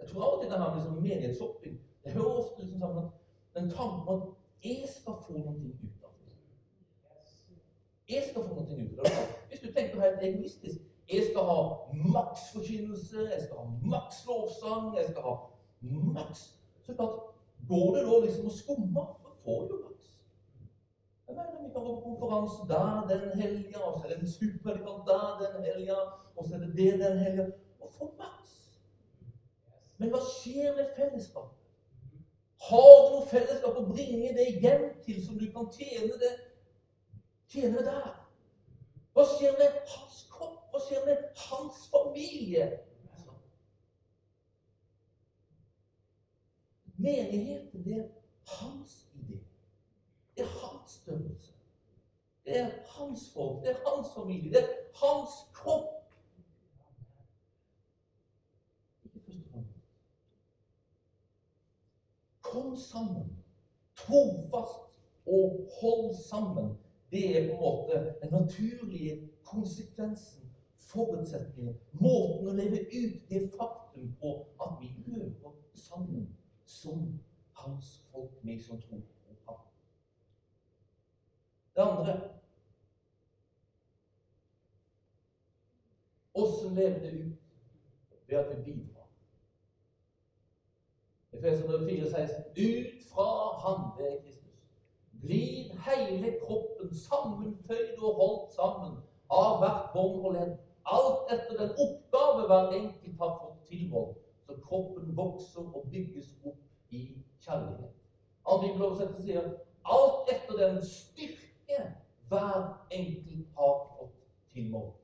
Jeg 0.00 0.08
tror 0.08 0.40
til 0.40 0.50
det 0.50 0.58
her 0.58 0.74
med 0.74 0.82
liksom 0.82 1.02
menighetsshopping 1.02 1.80
Det 2.04 2.12
hører 2.12 2.34
ofte 2.40 2.62
liksom 2.62 2.80
sammen 2.80 3.08
den 3.54 3.70
tanken 3.70 4.14
at 4.14 4.22
jeg 4.64 4.88
skal 4.96 5.14
få 5.26 5.32
noe 5.32 5.54
ut 5.86 6.04
av 6.04 6.12
det. 6.24 6.34
Jeg 8.08 8.22
skal 8.30 8.42
få 8.42 8.54
noe 8.54 8.76
ut 8.84 8.98
av 8.98 9.04
det. 9.04 9.24
Hvis 9.48 9.60
du 9.64 9.72
tenker 9.72 10.00
helt 10.00 10.22
egoistisk 10.22 10.78
Jeg 11.12 11.22
skal 11.30 11.42
ha 11.50 11.60
maks 12.16 12.40
forkynnelse, 12.54 13.18
jeg 13.32 13.42
skal 13.42 13.56
ha 13.56 13.66
maks 13.92 14.16
lovsang, 14.26 14.96
jeg 14.98 15.06
skal 15.10 15.22
ha 15.22 15.34
maks 16.16 16.40
Så 16.82 16.94
klart, 16.94 17.20
går 17.68 17.96
det 17.96 18.02
da 18.06 18.18
liksom 18.24 18.46
å 18.46 18.54
skumme, 18.54 19.04
så 19.22 19.30
får 19.44 19.68
du 19.70 19.74
maks. 19.84 19.95
Jeg 21.28 21.36
det 21.36 21.64
Vi 21.64 21.72
kan 21.72 21.84
gå 21.84 21.94
på 21.94 22.00
konferanse 22.00 22.62
der 22.68 23.18
den 23.18 23.40
helga, 23.40 23.78
og 23.78 24.00
så 24.00 24.06
er 24.06 24.10
det 24.12 24.18
en 24.20 24.30
superpredikant 24.30 25.06
der 25.06 25.52
den 25.52 25.64
helga, 25.64 25.96
og 26.36 26.44
så 26.44 26.54
er 26.54 26.58
det 26.58 26.76
det 26.76 26.92
den 27.00 27.18
helga. 27.18 27.46
Og 27.80 27.90
få 27.98 28.14
maks. 28.18 28.52
Men 29.98 30.10
hva 30.10 30.20
skjer 30.20 30.76
med 30.76 30.86
fellesskapet? 30.96 31.62
Har 32.68 32.94
du 33.02 33.10
noe 33.14 33.26
fellesskap 33.30 33.78
å 33.78 33.88
bringe 33.88 34.32
det 34.36 34.46
hjem 34.62 34.86
til, 35.04 35.18
som 35.26 35.38
du 35.38 35.46
kan 35.52 35.68
tjene 35.74 36.18
det 36.22 36.32
tjene 37.52 37.84
der? 37.84 38.08
Hva 39.14 39.24
skjer 39.32 39.58
med 39.58 39.80
hans 39.92 40.22
kropp? 40.30 40.62
Hva 40.70 40.82
skjer 40.86 41.04
med 41.06 41.26
hans 41.48 41.86
familie? 41.92 42.70
Menigheten, 46.96 47.84
det 47.84 47.98
er 47.98 48.08
hans 48.56 49.02
idé. 49.20 49.42
Det 50.36 50.44
er 50.44 50.54
hans 50.62 50.95
størrelse. 51.06 51.52
Det 52.44 52.58
er 52.58 52.70
hans 52.86 53.30
folk, 53.34 53.62
det 53.62 53.70
er 53.70 53.96
hans 53.96 54.08
familie, 54.14 54.50
det 54.50 54.58
er 54.58 55.06
hans 55.06 55.30
kropp. 55.54 55.92
Kom 62.40 62.76
sammen, 62.76 63.44
trofast 63.96 64.82
og 65.26 65.70
hold 65.80 66.14
sammen. 66.28 66.78
Det 67.10 67.38
er 67.38 67.48
på 67.48 67.54
en 67.54 67.60
måte 67.60 68.14
den 68.22 68.32
naturlige 68.32 69.30
konsekvensen, 69.44 70.50
forutsetningen, 70.76 71.74
måten 71.92 72.48
å 72.48 72.54
leve 72.54 72.80
ut 72.86 73.28
det 73.28 73.42
faktum 73.58 74.14
på 74.20 74.32
at 74.62 74.78
vi 74.80 74.92
hører 75.06 75.54
sammen 75.74 76.28
som 76.64 77.20
hans 77.52 78.06
folk, 78.12 78.44
meg 78.44 78.62
som 78.62 78.80
tror. 78.82 79.02
Det 81.76 81.82
andre 81.82 82.20
Åssen 86.34 86.74
lever 86.74 87.00
det 87.00 87.12
ut 87.12 87.32
ved 88.28 88.38
at 88.38 88.58
vi 88.58 88.62
bidrar? 88.62 89.08
Efeser 91.32 91.88
4, 91.88 92.10
16. 92.10 92.44
Ut 92.56 93.04
fra 93.10 93.58
Han, 93.68 93.98
det 93.98 94.12
er 94.12 94.22
Kristus, 94.22 94.60
blir 95.20 95.72
hele 95.88 96.34
kroppen 96.46 96.96
sammenføyd 96.96 97.98
og 98.02 98.14
holdt 98.20 98.52
sammen 98.52 98.96
av 99.30 99.58
hvert 99.60 99.88
bånd 99.94 100.26
og 100.26 100.36
ledd, 100.36 100.52
alt 100.84 101.32
etter 101.34 101.56
den 101.60 101.72
oppgave 101.84 102.46
hver 102.46 102.76
enkelt 102.80 103.18
har 103.18 103.32
fått 103.40 103.64
tilmålt, 103.68 104.20
så 104.46 104.60
kroppen 104.68 105.16
vokser 105.16 105.64
og 105.76 105.88
bygges 105.90 106.28
opp 106.44 106.60
i 106.90 107.02
kjærlighet. 107.40 107.96
All 108.46 108.62
bibeloversettelse 108.62 109.26
sier 109.26 109.50
alt 109.84 110.32
etter 110.36 110.60
den 110.62 110.80
styrke 110.84 111.45
hver 112.28 112.86
enkelt 112.90 113.48
har 113.56 113.96
fått 113.98 114.16
tilmålt, 114.52 114.94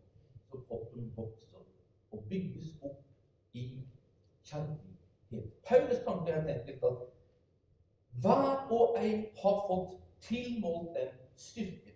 så 0.51 0.59
kroppen 0.69 1.13
vokser 1.17 1.65
og 2.11 2.25
bygges 2.29 2.77
opp 2.83 3.03
i 3.55 3.83
kjærlighet. 4.45 4.89
Paulus 5.69 5.99
tanke 6.07 6.31
er 6.31 6.55
enkelt 6.55 6.85
at 6.85 6.99
hver 8.23 8.67
og 8.71 8.97
en 9.05 9.25
har 9.43 9.65
fått 9.69 9.95
tilmålt 10.21 10.91
den 10.97 11.09
styrke. 11.37 11.95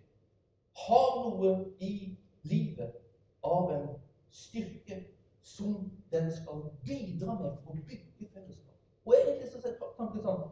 Har 0.87 1.29
noe 1.29 1.51
i 1.79 2.17
livet 2.43 2.97
av 3.43 3.71
en 3.71 3.87
styrke 4.31 5.03
som 5.41 5.91
den 6.11 6.31
skal 6.31 6.63
bidra 6.85 7.35
med 7.39 7.59
for 7.63 7.73
å 7.73 7.85
bygge 7.87 8.29
fellesskap. 8.33 8.75
Og 9.05 9.13
egentlig 9.15 9.51
så 9.51 9.61
er 9.63 9.77
tanken 9.97 10.23
sånn 10.23 10.47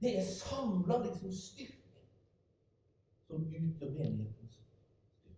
Det 0.00 0.18
er 0.18 0.24
samla 0.28 0.98
liksom 1.04 1.32
styrke 1.32 1.75
som 3.36 3.46
utgjør 3.54 3.90
menighetens 3.90 4.52
styrke. 4.52 5.36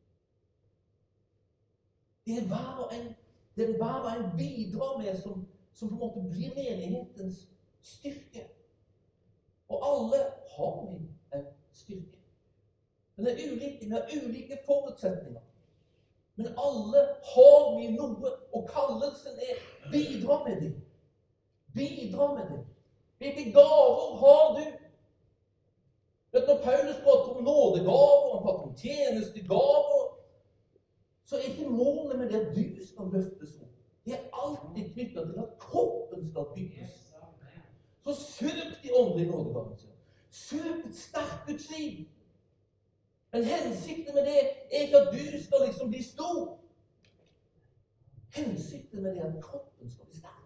Det 2.27 2.39
er 2.39 2.47
hver 2.47 2.85
og 2.85 2.95
en, 2.95 3.15
det 3.57 3.71
er 3.71 3.77
hver 3.77 4.01
og 4.07 4.13
en 4.17 4.31
bidrar 4.37 4.99
med, 4.99 5.23
som, 5.23 5.49
som 5.75 5.89
på 5.89 5.95
en 5.95 6.01
måte 6.01 6.21
blir 6.31 6.55
menighetens 6.55 7.49
styrke. 7.83 8.47
Og 9.69 9.83
alle 9.91 10.23
har 10.57 10.87
vi 10.91 10.97
en 11.35 11.45
styrke. 11.73 12.19
Det 13.17 13.33
er 13.33 13.53
ulike, 13.53 13.85
vi 13.85 13.91
har 13.91 14.11
ulike 14.17 14.59
forutsetninger. 14.67 15.41
Men 16.35 16.47
alle 16.47 17.01
har 17.35 17.79
vi 17.79 17.91
noe, 17.97 18.31
og 18.53 18.69
kallelsen 18.71 19.41
er 19.43 19.57
'bidra 19.91 20.45
med 20.45 20.57
dem'. 20.63 20.81
Bidra 21.75 22.35
med 22.35 22.45
det. 22.51 22.67
Hvilke 23.19 23.53
gaver 23.53 24.17
har 24.23 24.45
du? 24.59 24.88
Når 26.33 26.61
Paulus 26.65 26.97
prater 27.05 27.37
om 27.37 27.45
nådegaver, 27.45 28.35
han 28.35 28.43
prater 28.43 28.63
om 28.69 28.77
tjenestegaver, 28.77 30.19
så 31.25 31.37
er 31.37 31.41
ikke 31.41 31.71
målet 31.71 32.19
med 32.19 32.31
det 32.31 32.43
du 32.57 32.87
skal 32.87 33.05
løftes 33.13 33.55
opp. 33.61 33.75
Det 34.05 34.15
er 34.15 34.29
alltid 34.33 34.93
knytta 34.93 35.25
til 35.25 35.39
at 35.39 35.59
kroppen 35.61 36.31
skal 36.31 36.45
bygges. 36.55 37.15
Så 38.05 38.15
søk 38.15 38.83
de 38.83 38.95
åndelige 38.95 39.31
nådegavene. 39.31 39.77
Søk 40.31 40.87
et 40.87 40.97
sterkt 40.97 41.47
Guds. 41.47 41.69
Men 43.33 43.45
hensikten 43.45 44.15
med 44.15 44.23
det 44.27 44.39
er 44.73 44.81
ikke 44.81 44.99
at 44.99 45.13
du 45.13 45.43
skal 45.45 45.67
liksom 45.67 45.91
bli 45.91 46.03
stor. 46.03 46.59
Hensikten 48.35 49.03
med 49.03 49.11
det 49.11 49.23
er 49.23 49.37
at 49.37 49.45
kroppen 49.45 49.91
skal 49.91 50.05
bli 50.07 50.17
sterk. 50.17 50.39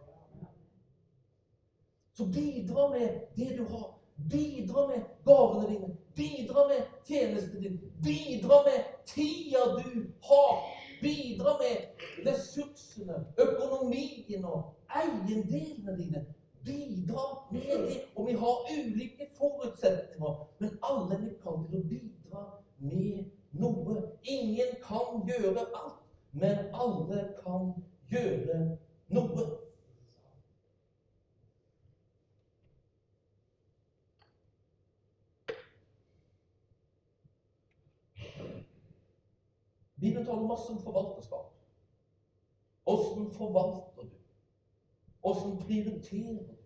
Så 2.15 2.25
bidra 2.25 2.89
med 2.89 3.21
det 3.37 3.59
du 3.59 3.65
har. 3.65 4.02
Bidra 4.31 4.87
med 4.87 5.03
gavene 5.25 5.69
dine. 5.69 5.97
Bidra 6.15 6.69
med 6.69 6.83
tjenesten 7.09 7.63
din. 7.63 7.81
Bidra 8.03 8.63
med 8.65 8.85
tida 9.07 9.59
du 9.77 10.13
har. 10.21 10.59
Bidra 11.01 11.51
med 11.63 11.77
ressursene, 12.27 13.25
økonomien 13.39 14.45
og 14.45 14.75
eiendelene 15.01 15.97
dine. 15.97 16.27
Bidra 16.65 17.25
med 17.51 17.89
det. 17.89 18.01
Og 18.17 18.27
vi 18.27 18.33
har 18.33 18.57
ulike 18.79 19.27
forutsetninger, 19.39 20.49
men 20.59 20.79
alle 20.83 21.19
vi 21.25 21.31
kan 21.43 21.67
til 21.71 21.81
å 21.81 21.89
bidra 21.89 22.45
med 22.79 23.25
noe. 23.51 23.97
Ingen 24.23 24.77
kan 24.85 25.27
gjøre 25.27 25.67
alt, 25.75 25.99
men 26.33 26.71
alle 26.73 27.27
kan 27.43 27.73
gjøre 28.11 28.61
noe. 29.09 29.62
Bibelen 40.03 40.27
taler 40.27 40.47
masse 40.47 40.73
om 40.73 40.83
forvalterskap. 40.83 41.53
Åssen 42.87 43.31
forvalter 43.31 44.03
du? 44.03 44.17
Åssen 45.23 45.59
prioriterer 45.59 46.43
du 46.49 46.57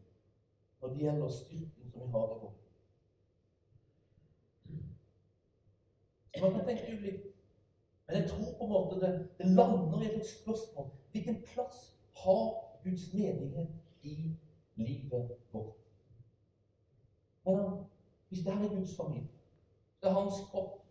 når 0.80 0.88
det 0.88 1.02
gjelder 1.02 1.28
styrken 1.28 1.90
som 1.90 2.00
vi 2.00 2.06
har 2.06 2.30
i 2.30 2.38
hånden? 2.40 2.62
Man 6.40 6.52
kan 6.52 6.64
tenke 6.64 6.96
ulikt. 6.96 7.26
Men 8.06 8.16
jeg 8.16 8.30
tror 8.30 8.58
på 8.58 8.64
en 8.64 8.72
måte 8.72 9.00
det, 9.00 9.28
det 9.38 9.46
lander 9.46 10.00
i 10.02 10.14
et 10.14 10.26
spørsmål. 10.26 10.90
Hvilken 11.10 11.42
plass 11.42 11.98
har 12.24 12.44
Guds 12.84 13.12
menighet 13.12 13.68
i 14.02 14.36
livet 14.74 15.30
vårt? 15.52 15.76
hvis 18.28 18.44
det 18.44 18.52
her 18.52 18.64
er 18.64 18.74
Guds 18.74 18.96
familie, 18.96 19.28
det 20.02 20.08
er 20.08 20.12
hans 20.12 20.34
kropp 20.50 20.85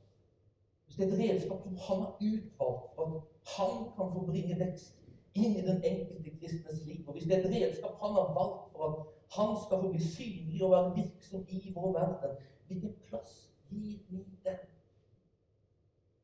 det 0.97 1.03
er 1.03 1.13
et 1.13 1.19
redskap 1.19 1.63
som 1.63 1.75
han 1.87 1.97
har 2.03 2.13
utvalgt 2.21 2.95
for 2.95 3.05
at 3.15 3.21
han 3.57 3.73
kan 3.95 4.13
få 4.13 4.25
bringe 4.25 4.59
vekst 4.59 4.93
inn 5.35 5.57
i 5.59 5.65
den 5.65 5.81
enkelte 5.83 6.31
kristnes 6.39 6.85
liv, 6.85 7.01
og 7.07 7.13
hvis 7.13 7.23
det 7.23 7.35
er 7.35 7.43
et 7.43 7.55
redskap 7.55 7.97
han 8.03 8.13
har 8.19 8.29
valgt 8.39 8.71
for 8.71 8.83
at 8.87 8.95
han 9.37 9.57
skal 9.63 9.81
få 9.81 9.91
bli 9.91 10.03
synlig 10.03 10.63
og 10.63 10.71
være 10.71 10.93
virksom 10.95 11.45
i 11.49 11.73
vår 11.75 11.91
verden, 11.99 12.37
hvilken 12.67 12.95
plass 13.09 13.33
gir 13.69 13.99
vi 14.09 14.23
den? 14.45 14.63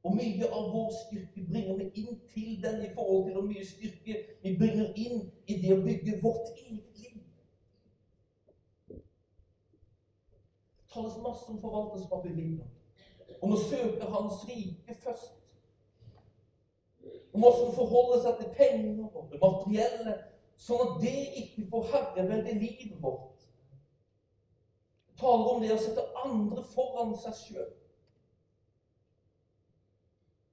Og 0.03 0.15
mye 0.15 0.47
av 0.49 0.71
vår 0.73 0.89
styrke 0.97 1.43
bringer 1.49 1.77
vi 1.77 1.89
inn 2.01 2.21
til 2.33 2.63
den 2.63 2.85
i 2.85 2.93
forhold 2.95 3.25
til 3.25 3.33
hvor 3.37 3.45
mye 3.49 3.65
styrke 3.65 4.15
vi 4.43 4.57
bringer 4.57 4.95
inn 4.97 5.27
i 5.45 5.59
det 5.61 5.75
å 5.75 5.81
bygge 5.83 6.17
vårt 6.23 6.55
eget 6.57 7.01
liv. 7.03 7.19
Det 8.87 9.03
tales 10.93 11.19
masse 11.23 11.51
om 11.51 11.61
forvalterskap 11.61 12.25
i 12.25 12.33
Bibelen 12.33 12.80
om 13.41 13.55
å 13.55 13.59
søke 13.61 14.09
Hans 14.13 14.43
rike 14.47 14.95
først. 15.03 15.37
Om 17.33 17.41
hvordan 17.41 17.75
forholde 17.75 18.21
seg 18.23 18.39
til 18.39 18.49
penger 18.57 19.05
og 19.07 19.29
det 19.31 19.39
materielle, 19.41 20.15
sånn 20.61 20.81
at 20.85 20.97
det 21.01 21.19
ikke 21.41 21.67
får 21.71 21.87
herrevelde 21.93 22.57
livet 22.59 22.97
vårt. 23.01 23.45
Det 25.09 25.17
taler 25.21 25.53
om 25.53 25.61
det 25.63 25.71
å 25.73 25.79
sette 25.81 26.09
andre 26.23 26.65
foran 26.73 27.15
seg 27.21 27.37
sjøl. 27.39 27.71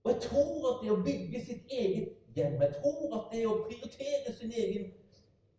Og 0.04 0.12
jeg 0.14 0.22
tror 0.24 0.70
at 0.70 0.84
det 0.84 0.92
å 0.94 1.02
bygge 1.04 1.40
sitt 1.44 1.72
eget 1.74 2.14
hjem, 2.36 2.60
jeg 2.62 2.78
tror 2.78 3.18
at 3.18 3.32
det 3.34 3.42
å 3.48 3.58
prioritere 3.66 4.32
sin 4.38 4.54
egen 4.54 4.92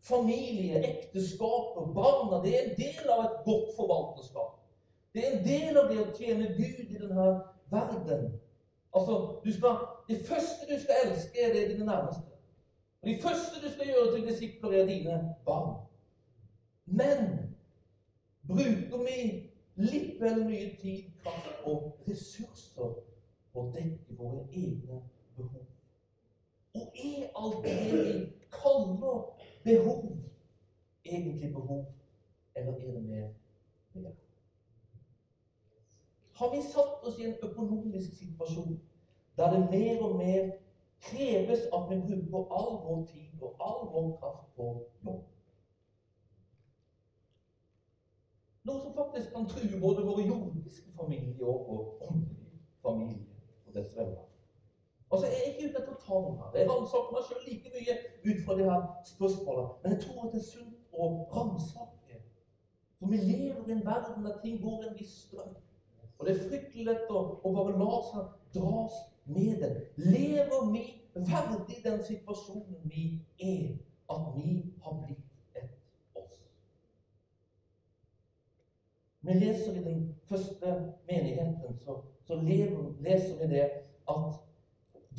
familie, 0.01 0.79
ekteskap 0.87 1.77
og 1.77 1.91
barna, 1.93 2.39
det 2.43 2.55
er 2.55 2.69
en 2.69 2.77
del 2.79 3.11
av 3.13 3.25
et 3.25 3.41
godt 3.45 3.75
forvalterskap. 3.77 4.58
Det 5.13 5.27
er 5.27 5.37
en 5.37 5.45
del 5.45 5.77
av 5.77 5.89
det 5.89 5.99
å 6.03 6.11
tjene 6.13 6.53
Gud 6.57 6.81
i 6.85 6.97
denne 6.99 7.29
verden. 7.71 8.39
Altså, 8.93 9.41
skal, 9.45 9.77
Det 10.07 10.25
første 10.27 10.65
du 10.69 10.81
skal 10.81 10.95
elske, 11.05 11.41
er 11.41 11.53
det 11.53 11.69
dine 11.71 11.85
nærmeste. 11.85 12.21
Og 13.01 13.09
De 13.09 13.21
første 13.21 13.67
du 13.67 13.71
skal 13.73 13.87
gjøre 13.87 14.15
til 14.15 14.27
disipler, 14.27 14.71
er 14.71 14.85
dine 14.85 15.35
barn. 15.45 15.75
Men 16.85 17.19
bruker 18.47 19.03
vi 19.05 19.49
litt 19.75 20.21
vel 20.21 20.45
mye 20.45 20.75
tid, 20.81 21.11
kraft 21.23 21.65
og 21.65 21.99
ressurser 22.07 22.95
på 23.53 23.65
å 23.65 23.69
dekke 23.73 24.17
våre 24.17 24.45
egne 24.53 25.01
behov? 25.37 25.67
Og 26.77 27.01
er 27.05 27.29
alt 27.35 27.61
det 27.65 27.75
vi 27.91 28.15
kaller 28.53 29.21
behov, 29.63 30.17
egentlig 31.05 31.53
behov, 31.53 31.85
eller 32.55 32.73
er 32.73 32.91
det 32.91 33.03
mer? 33.03 33.29
Har 36.39 36.55
vi 36.55 36.61
satt 36.61 37.03
oss 37.03 37.19
i 37.19 37.25
en 37.27 37.35
økonomisk 37.43 38.13
situasjon 38.17 38.79
der 39.37 39.51
det 39.51 39.59
mer 39.71 40.03
og 40.07 40.15
mer 40.15 40.51
kreves 41.07 41.59
at 41.75 41.89
vi 41.89 41.97
bruker 42.07 42.53
all 42.59 42.71
vår 42.85 43.05
tid 43.11 43.41
og 43.41 43.55
all 43.67 43.81
vår 43.93 44.07
kraft 44.21 44.55
på 44.55 44.69
jobb? 45.05 45.25
Noe 48.63 48.81
som 48.85 48.95
faktisk 49.01 49.35
kan 49.35 49.49
true 49.51 49.81
både 49.81 50.07
våre 50.07 50.23
jordiske 50.31 50.91
familier 51.01 51.45
og 51.47 51.59
vår 51.67 51.85
åndelige 52.07 52.63
familie 52.87 53.37
og 53.67 53.75
dets 53.75 53.95
venner. 53.97 54.25
Altså, 55.11 55.27
Jeg 55.27 55.37
er 55.39 55.47
ikke 55.51 55.69
ute 55.69 55.79
etter 55.81 55.93
å 55.93 56.01
ta 56.07 56.17
noen 56.23 56.41
her. 56.41 56.57
Jeg 56.59 56.69
ransaker 56.69 57.15
meg 57.15 57.23
sjøl 57.27 57.45
like 57.49 57.71
mye 57.75 57.95
ut 58.29 58.43
fra 58.45 58.57
de 58.59 58.67
her 58.71 58.83
spørsmålene. 59.13 59.71
Men 59.83 59.95
jeg 59.95 60.01
tror 60.03 60.25
at 60.25 60.35
det 60.35 60.41
er 60.43 60.51
sunt 60.51 60.75
å 60.93 61.07
ransake. 61.35 62.19
For 62.99 63.11
vi 63.11 63.17
lever 63.17 63.67
i 63.67 63.75
en 63.75 63.85
verden 63.85 64.27
der 64.27 64.37
ting 64.43 64.61
går 64.63 64.85
en 64.87 64.95
viss 64.99 65.17
strøm. 65.25 65.57
Og 66.19 66.25
det 66.25 66.35
er 66.35 66.47
fryktelig 66.49 66.85
lett 66.85 67.11
å, 67.15 67.19
å 67.43 67.49
bare 67.55 67.77
la 67.79 67.97
seg 68.09 68.31
dras 68.55 68.95
med 69.31 69.61
den. 69.61 69.75
Lever 69.95 70.65
vi 70.73 70.81
verdig 71.15 71.77
den 71.83 72.01
situasjonen 72.03 72.81
vi 72.91 73.03
er, 73.39 73.77
at 74.11 74.25
vi 74.35 74.55
har 74.83 74.97
blitt 75.05 75.61
et 75.61 75.69
oss? 76.19 76.41
Vi 79.21 79.35
leser 79.37 79.77
i 79.79 79.83
den 79.85 80.01
første 80.27 80.73
menigheten 81.07 81.77
så, 81.85 82.01
så 82.27 82.35
lever, 82.41 82.89
leser 82.99 83.39
vi 83.39 83.47
det 83.53 83.69
at 84.11 84.41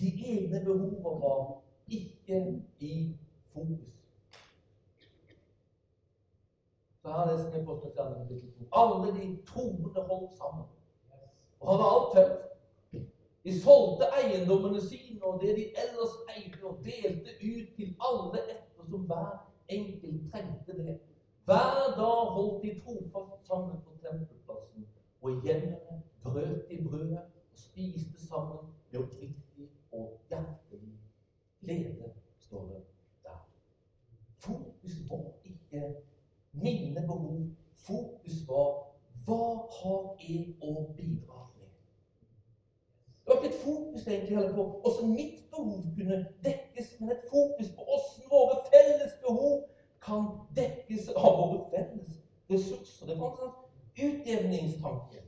de 0.01 0.11
egne 0.35 0.61
behovene 0.67 1.15
var 1.25 1.63
ikke 1.89 2.43
i 2.81 2.93
fokus. 3.55 3.97
Så 7.01 7.17
her 7.17 7.33
leser 7.33 7.57
vi 7.57 7.65
på 7.65 7.79
Alle 8.83 9.15
de 9.17 9.31
troende 9.49 10.05
holdt 10.11 10.37
sammen 10.37 10.69
og 11.61 11.69
hadde 11.71 11.91
alt 11.95 12.09
tømt. 12.15 12.47
De 13.45 13.61
solgte 13.63 14.05
eiendommene 14.19 14.81
sine 14.81 15.23
og 15.23 15.41
det 15.41 15.57
de 15.57 15.65
ellers 15.83 16.15
eide, 16.37 16.65
og 16.65 16.85
delte 16.85 17.31
ut 17.53 17.69
til 17.77 17.95
alle 18.09 18.43
ettersom 18.55 19.07
hver 19.11 19.31
enkelt 19.69 20.33
trengte 20.33 20.73
det. 20.79 20.99
Hver 21.45 21.95
dag 21.97 22.25
holdt 22.37 22.63
de 22.63 22.81
trofast 22.81 23.47
sammen 23.47 23.77
på 23.85 23.91
tempelplassen, 24.03 24.87
og 25.23 25.31
i 25.31 25.41
hjemmene 25.45 26.03
brøt 26.23 26.69
de 26.71 26.89
brødet 26.89 27.19
og 27.19 27.59
spiste 27.59 28.27
sammen 28.27 28.59
med 28.91 29.01
oppriktig 29.01 29.71
og 29.93 30.21
hjertelig 30.29 30.95
glede, 31.61 32.13
står 32.39 32.67
det 32.67 32.83
der. 33.25 33.49
Fokus 34.39 35.11
var 35.11 35.33
ikke 35.45 35.95
mine 36.53 37.01
behov. 37.01 37.47
Fokus 37.75 38.49
var 38.49 38.71
hva 39.27 39.45
har 39.81 40.05
jeg 40.29 40.55
å 40.63 40.93
bidra? 40.97 41.50
Det 43.25 43.35
var 43.35 43.43
ikke 43.43 43.55
et 43.55 43.63
fokus 43.63 44.07
egentlig 44.07 44.37
heller 44.37 44.55
på 44.55 44.65
hvordan 44.83 45.11
mitt 45.11 45.51
behov 45.51 45.83
kunne 45.97 46.27
dekkes, 46.45 47.01
men 47.01 47.11
et 47.11 47.25
fokus 47.31 47.69
på 47.77 47.85
hvordan 47.89 48.31
våre 48.31 48.57
felles 48.73 49.13
behov 49.27 49.57
kan 50.03 50.23
dekkes 50.57 51.09
av 51.17 51.33
våre 51.41 51.61
felles 51.75 52.11
ressurser. 52.51 53.07
Det 53.07 53.19
fantes 53.19 53.43
en 53.45 54.09
utjevningstanke 54.09 55.21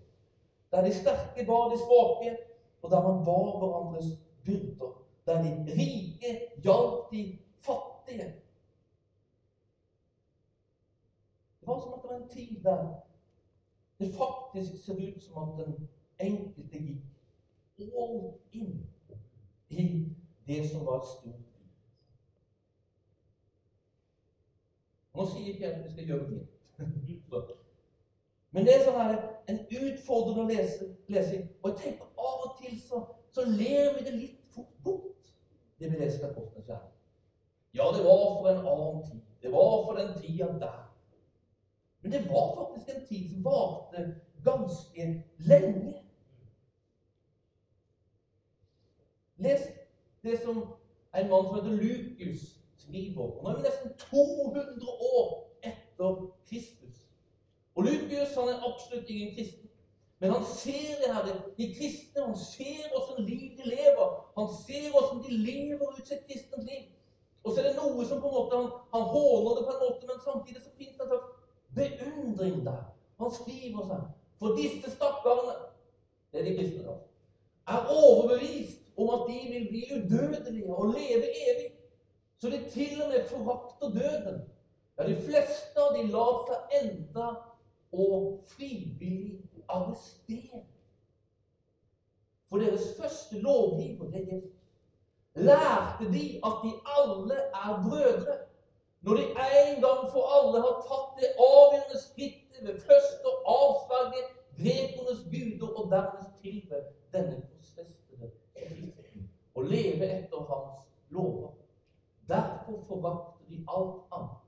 der 0.72 0.84
de 0.84 0.94
sterke 0.94 1.46
bar 1.46 1.68
de 1.68 1.78
svake, 1.78 2.36
og 2.82 2.90
der 2.90 3.02
man 3.02 3.24
bar 3.24 3.58
hverandres 3.58 4.06
byrder. 4.44 4.92
Der 5.26 5.42
de 5.42 5.72
rike 5.72 6.40
hjalp 6.64 7.10
de 7.12 7.38
fattige. 7.60 8.34
Det 11.60 11.68
var 11.68 11.80
som 11.80 11.92
at 11.94 12.02
det 12.02 12.10
var 12.10 12.16
en 12.16 12.28
tid 12.28 12.62
der 12.64 13.02
det 13.98 14.14
faktisk 14.14 14.84
ser 14.84 14.94
ut 14.94 15.22
som 15.22 15.42
at 15.42 15.66
den 15.66 15.88
enkelte 16.18 16.78
gikk 16.78 17.12
all 17.78 18.32
in 18.52 18.86
i 19.68 20.08
det 20.46 20.70
som 20.82 20.92
var 20.92 20.98
et 20.98 21.06
stort 21.06 21.48
Nå 25.14 25.26
sier 25.28 25.48
ikke 25.52 25.64
jeg 25.66 25.72
at 25.74 25.84
vi 25.84 25.90
skal 25.90 26.06
gjøre 26.06 26.30
det. 26.30 26.46
Men 28.52 28.64
det 28.64 28.72
er 28.74 28.84
sånn 28.86 28.96
her, 28.96 29.18
en 29.52 29.58
utfordrende 29.76 30.46
lese, 30.48 30.86
lesing. 31.12 31.42
Og 31.60 31.68
jeg 31.70 31.78
tenker 31.82 32.06
av 32.16 32.46
og 32.46 32.54
til 32.62 32.78
så, 32.80 33.02
så 33.36 33.44
ler 33.44 33.92
vi 33.98 34.06
det 34.06 34.14
litt 34.16 34.38
fort 34.54 34.72
bort, 34.84 35.28
det 35.76 35.90
vi 35.92 36.00
leser 36.00 36.30
Apostelens 36.30 36.70
gjerning. 36.70 36.94
Ja, 37.76 37.90
det 37.92 38.00
var 38.06 38.24
for 38.38 38.48
en 38.54 38.64
annen 38.72 39.04
tid. 39.10 39.20
Det 39.44 39.52
var 39.52 39.76
for 39.84 40.00
den 40.00 40.16
tida 40.16 40.48
der. 40.64 40.80
Men 42.00 42.16
det 42.16 42.24
var 42.30 42.48
faktisk 42.56 42.96
en 42.96 43.06
tid 43.06 43.28
som 43.34 43.44
varte 43.44 44.06
ganske 44.48 45.08
lenge. 45.44 45.94
Les 49.44 49.68
det 50.22 50.40
som 50.44 50.56
en 51.16 51.30
mann 51.30 51.46
som 51.46 51.54
heter 51.54 51.82
Lukus 51.82 52.42
skriver. 52.76 53.22
Og 53.22 53.42
nå 53.44 53.50
er 53.50 53.56
vi 53.56 53.66
nesten 53.66 53.92
200 53.98 54.88
år 55.16 55.28
etter 55.62 56.22
Kristus. 56.48 56.96
Og 57.74 57.84
Lukus 57.84 58.34
han 58.38 58.48
er 58.52 58.64
absolutt 58.68 59.10
ingen 59.10 59.34
kristen. 59.34 59.68
Men 60.22 60.30
han 60.30 60.44
ser 60.46 61.00
det 61.02 61.14
her, 61.14 61.30
de 61.58 61.74
kristne. 61.74 62.26
Han 62.26 62.38
ser 62.38 62.96
åssen 62.98 63.24
liv 63.24 63.56
de 63.58 63.68
lever. 63.74 64.08
Han 64.38 64.48
ser 64.66 64.94
åssen 64.98 65.22
de 65.24 65.30
lever 65.36 65.88
ut 65.98 66.08
sitt 66.08 66.26
kristent 66.28 66.64
liv. 66.64 66.84
Og 67.44 67.52
så 67.52 67.60
er 67.60 67.68
det 67.68 67.76
noe 67.76 68.04
som 68.06 68.20
på 68.22 68.28
en 68.30 68.36
måte, 68.36 68.56
han, 68.56 68.68
han 68.94 69.08
håner 69.14 69.56
det 69.56 69.64
på 69.66 69.72
en 69.72 69.80
måte, 69.82 70.06
men 70.06 70.20
samtidig 70.24 70.62
så 70.62 70.70
fins 70.78 70.94
det 70.98 71.02
en 71.02 71.10
slags 71.10 71.30
beundring 71.78 72.60
der. 72.66 72.84
Han 73.18 73.34
skriver 73.34 73.88
sånn 73.88 74.04
For 74.38 74.54
disse 74.58 74.90
stakkarene, 74.90 75.56
det 76.30 76.40
er 76.40 76.46
de 76.46 76.54
kristne, 76.58 76.84
da, 76.86 76.94
er 77.74 77.90
overbevist 77.90 78.81
om 79.02 79.10
at 79.16 79.22
de 79.28 79.38
vil 79.52 79.68
bli 79.68 79.82
udødelige 79.96 80.74
og 80.74 80.94
leve 80.96 81.26
evig. 81.44 81.70
Så 82.38 82.50
de 82.50 82.70
til 82.70 83.02
og 83.02 83.08
med 83.08 83.28
forakter 83.28 83.88
døden. 84.00 84.40
Ja, 84.98 85.06
de 85.08 85.16
fleste 85.26 85.80
av 85.80 85.94
de 85.96 86.02
lar 86.12 86.40
seg 86.48 86.74
enda 86.82 87.28
og 87.92 88.42
frivillig 88.52 89.40
arrestere. 89.68 90.62
For 92.48 92.60
deres 92.60 92.88
første 93.00 93.40
lovgiver, 93.40 94.10
det 94.10 94.22
er. 94.36 94.42
Lærte 95.34 96.12
de 96.12 96.24
at 96.48 96.56
de 96.64 96.72
alle 96.96 97.38
er 97.62 97.82
brødre. 97.88 98.36
Når 99.00 99.14
de 99.14 99.22
en 99.22 99.80
gang 99.84 100.02
for 100.12 100.22
alle 100.36 100.60
har 100.66 100.76
tatt 100.88 101.14
det 101.20 101.30
avgjørende 101.50 101.98
skrittet 102.02 102.60
ved 102.66 102.76
først 102.88 103.24
å 103.30 103.32
avsverge 103.54 104.20
grekernes 104.58 105.22
guder 105.32 105.72
og 105.78 105.90
deres 105.90 106.28
tilbud 106.42 106.84
denne 107.14 107.40
og 109.54 109.64
leve 109.64 110.04
etter 110.04 110.44
hans 110.50 110.88
lover. 111.10 111.50
Derfor 112.28 112.84
forakter 112.88 113.44
de 113.48 113.64
alt 113.68 114.02
annet 114.12 114.38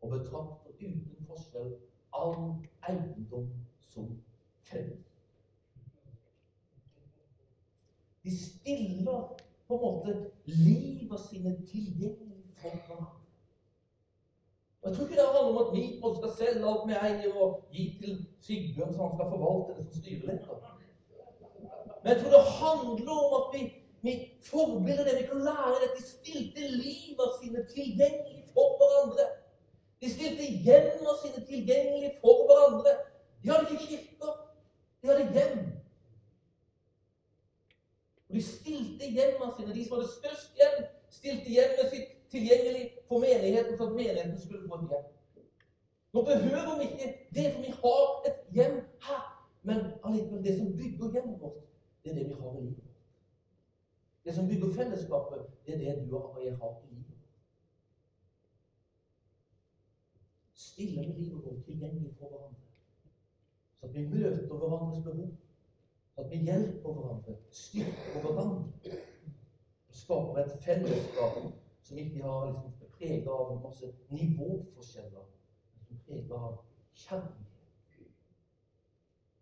og 0.00 0.10
betrakter 0.10 0.70
uten 0.80 1.26
forskjell 1.26 1.76
all 2.12 2.54
eiendom 2.88 3.48
som 3.80 4.22
felles. 4.60 5.04
De 8.24 8.38
stiller 8.38 9.36
på 9.68 9.74
en 9.74 9.80
måte 9.82 10.30
livet 10.44 11.20
sine 11.30 11.56
tilgjengelig 11.66 12.44
for 12.60 12.68
hverandre. 12.68 13.22
Jeg 14.84 14.94
tror 14.94 15.04
ikke 15.04 15.16
det 15.16 15.26
handler 15.26 15.50
om 15.52 15.66
at 15.66 15.70
vi 15.76 15.84
skal 16.18 16.32
selge 16.38 16.68
alt 16.70 16.84
vi 16.88 16.94
eier 17.06 17.38
og 17.42 17.50
gi 17.74 17.84
til 18.00 18.26
Sigbjørn, 18.40 18.92
så 18.94 19.02
han 19.02 19.16
skal 19.16 19.30
forvalte 19.34 19.74
det 19.76 19.84
som 19.84 20.02
styreleder. 20.02 20.76
Men 22.02 22.12
jeg 22.12 22.18
tror 22.20 22.30
det 22.36 22.44
handler 22.60 23.16
om 23.24 23.32
at 23.40 23.46
vi 23.54 23.62
vi 24.02 24.32
forbilder 24.50 25.04
det. 25.04 25.14
Vi 25.20 25.26
kan 25.26 25.40
lære 25.48 25.76
det. 25.82 25.90
De 25.96 26.02
stilte 26.14 26.60
livet 26.84 27.30
sine 27.40 27.66
tilgjengelig 27.74 28.44
for 28.54 28.68
hverandre. 28.78 29.26
De 30.00 30.10
stilte 30.14 30.44
hjemmene 30.66 31.12
sine 31.22 31.46
tilgjengelig 31.46 32.12
for 32.20 32.36
hverandre. 32.46 32.92
De 33.42 33.50
hadde 33.50 33.66
ikke 33.70 33.86
kirker. 33.86 34.32
De 35.02 35.08
hadde 35.08 35.32
hjem. 35.32 35.58
Og 38.28 38.34
de 38.34 38.42
stilte 38.42 39.04
hjemmene 39.16 39.52
sine, 39.56 39.74
de 39.74 39.84
som 39.84 39.96
hadde 39.96 40.12
størst 40.18 40.50
hjem, 40.60 40.78
stilte 41.10 41.50
hjemmet 41.56 41.92
sitt 41.92 42.08
tilgjengelig 42.30 42.90
for 43.08 43.18
menigheten, 43.18 43.78
for 43.78 43.86
at 43.86 43.92
menigheten 44.00 44.40
skulle 44.40 44.68
få 44.68 44.74
et 44.74 44.88
hjem. 44.90 45.06
Nå 46.14 46.22
behøver 46.22 46.78
vi 46.78 46.84
ikke 46.90 47.08
det, 47.34 47.52
for 47.52 47.60
vi 47.60 47.72
har 47.82 48.04
et 48.28 48.40
hjem 48.56 48.76
her. 49.08 49.24
Men 49.62 49.78
allikevel, 50.04 50.44
det 50.44 50.58
som 50.58 50.76
bygger 50.76 51.12
hjemmet 51.12 51.40
vårt, 51.40 51.62
det 52.04 52.10
er 52.10 52.14
det 52.14 52.26
vi 52.28 52.36
har 52.40 52.52
i 52.58 52.60
livet. 52.60 52.85
Det 54.26 54.34
som 54.34 54.48
bygger 54.48 54.72
fellesskapet, 54.72 55.46
det 55.66 55.74
er 55.74 55.78
det 55.78 56.10
du 56.10 56.16
og 56.16 56.44
jeg 56.44 56.56
har 56.56 56.82
i 56.84 56.94
livet. 56.94 57.18
Stille 60.54 61.06
med 61.06 61.14
livet 61.14 61.44
vårt 61.44 61.64
tilgjengelig 61.64 62.14
for 62.18 62.28
hverandre. 62.28 62.66
Så 63.80 63.86
at 63.86 63.94
vi 63.94 64.08
møter 64.08 64.56
hverandres 64.56 65.04
behov. 65.04 65.30
Så 66.14 66.20
at 66.20 66.30
vi 66.30 66.36
hjelper 66.36 66.92
hverandre, 66.92 67.36
styrker 67.50 68.20
hverandre. 68.20 68.98
Og 69.88 69.94
skaper 69.94 70.42
et 70.44 70.58
fellesskap 70.60 71.38
som 71.82 71.98
ikke 71.98 72.22
har 72.22 72.46
liksom, 72.46 72.90
preget 72.98 73.26
av 73.28 73.62
masse 73.62 73.92
nivåforskjeller, 74.10 75.30
men 75.74 75.86
som 75.86 76.02
preget 76.06 76.30
av 76.32 76.58
kjærlighet. 76.94 78.12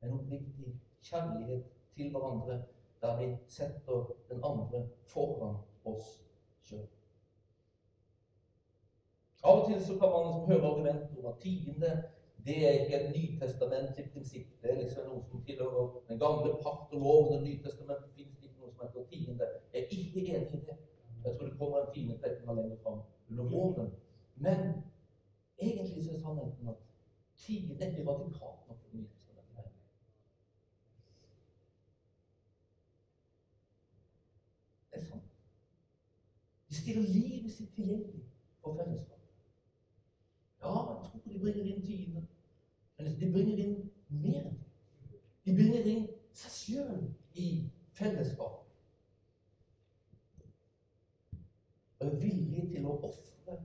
En 0.03 0.13
oppriktig 0.19 0.81
kjærlighet 1.01 1.65
til 1.97 2.11
hverandre 2.11 2.63
der 3.05 3.17
vi 3.21 3.31
setter 3.49 4.11
den 4.29 4.45
andre 4.51 4.83
foran 5.13 5.57
oss 5.85 6.11
sjøl. 6.65 6.87
Av 9.45 9.61
og 9.61 9.67
til 9.69 9.81
så 9.85 9.99
kan 10.01 10.13
man 10.17 10.47
høre 10.49 10.69
argumenter 10.71 11.19
om 11.21 11.33
at 11.33 11.41
tiende 11.45 11.91
det 12.47 12.57
er 12.69 12.73
ikke 12.81 12.97
et 13.01 13.13
nytestamentlig 13.17 14.11
prinsipp. 14.13 14.49
Det 14.63 14.71
er 14.71 14.81
liksom 14.81 15.07
noe 15.09 15.23
som 15.29 15.45
tilhører 15.45 15.93
den 16.09 16.19
gamle 16.21 16.57
pakt 16.65 16.93
og 16.93 17.01
loven. 17.07 17.33
Det 17.33 17.43
nytestamentet 17.47 18.11
fins 18.17 18.35
ikke 18.43 18.61
noe 18.61 18.73
som 18.73 18.83
heter 18.85 19.07
tiende. 19.13 19.47
Jeg 19.73 19.83
er 19.83 19.87
ikke 19.99 20.25
enig 20.37 20.59
i 20.59 20.65
det. 20.69 20.77
Jeg 21.25 21.37
tror 21.37 21.47
det 21.49 21.59
kommer 21.59 21.79
en 21.81 21.95
time 21.95 22.19
tretten 22.19 22.57
lenger 22.57 22.77
fram 22.83 23.01
under 23.31 23.45
våren. 23.55 23.91
Men 24.37 24.61
egentlig 25.59 26.05
så 26.05 26.11
er 26.13 26.21
sannheten 26.21 26.69
at 26.69 26.83
tiende 27.37 27.85
er 27.85 28.09
radikalt 28.11 28.69
nok 28.69 28.79
Det 28.85 28.95
nye 28.99 29.09
testamentet. 29.09 29.73
Det 34.91 35.01
er 35.01 35.05
sant. 35.05 35.31
Stiller 36.75 37.09
livet 37.09 37.53
sitt 37.53 37.75
tilgjengelig 37.75 38.25
for 38.61 38.77
fellesskap. 38.77 39.21
Ja, 40.63 40.69
jeg 40.69 41.11
tror 41.11 41.21
de 41.33 41.39
bringer 41.39 41.65
inn 41.65 41.83
tiende. 41.87 42.27
Men 42.99 43.21
de 43.21 43.33
bringer 43.33 43.59
inn 43.65 43.91
mer. 44.09 44.49
De 45.45 45.55
bringer 45.55 45.87
inn 45.93 46.07
seg 46.35 46.57
sjøl 46.57 47.05
i 47.35 47.49
fellesskap. 47.95 48.65
Og 52.01 52.07
er 52.09 52.17
villige 52.25 52.67
til 52.73 52.89
å 52.91 52.97
ofre 53.11 53.59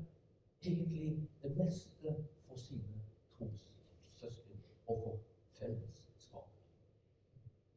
egentlig 0.61 1.07
det 1.41 1.55
meste 1.57 2.13
for 2.45 2.61
sine 2.61 3.01
trossøsken 3.37 4.61
og 4.85 5.01
for 5.05 5.23
fellesskap. 5.57 6.51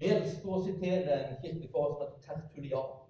Jeg 0.03 0.19
elsker 0.19 0.53
å 0.53 0.65
sitere 0.67 1.23
en 1.23 1.41
kirkefar 1.47 1.95
som 1.95 2.05
heter 2.05 2.27
Tertulian. 2.27 3.02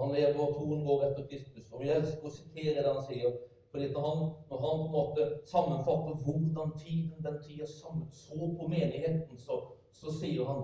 Han 0.00 0.14
lever 0.14 0.34
200 0.34 0.90
år 0.92 1.04
etter 1.08 1.26
Kristus. 1.30 1.66
Og 1.72 1.84
jeg 1.84 1.96
elsker 1.96 2.28
å 2.28 2.32
sitere 2.32 2.82
det 2.82 2.92
han 2.92 3.06
sier. 3.06 3.38
Fordi 3.70 3.86
han, 3.86 4.20
når 4.50 4.60
han, 4.64 4.78
på 4.82 4.86
en 4.86 4.92
måte 4.92 5.24
sammenfatter 5.46 6.14
hvordan 6.24 6.72
tiden 6.78 7.24
den 7.24 7.42
tida 7.44 7.66
så 7.66 7.92
på 8.60 8.68
menigheten, 8.68 9.38
så, 9.38 9.60
så, 9.92 10.12
sier 10.20 10.44
han 10.48 10.62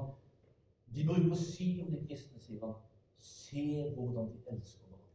De 0.95 1.05
bruker 1.05 1.32
å 1.35 1.39
si 1.39 1.68
om 1.82 1.91
de 1.91 2.01
kristne, 2.07 2.41
sier 2.41 2.62
han, 2.62 2.76
se 3.18 3.64
hvordan 3.97 4.30
de 4.30 4.55
elsker 4.55 4.87
hverandre. 4.89 5.11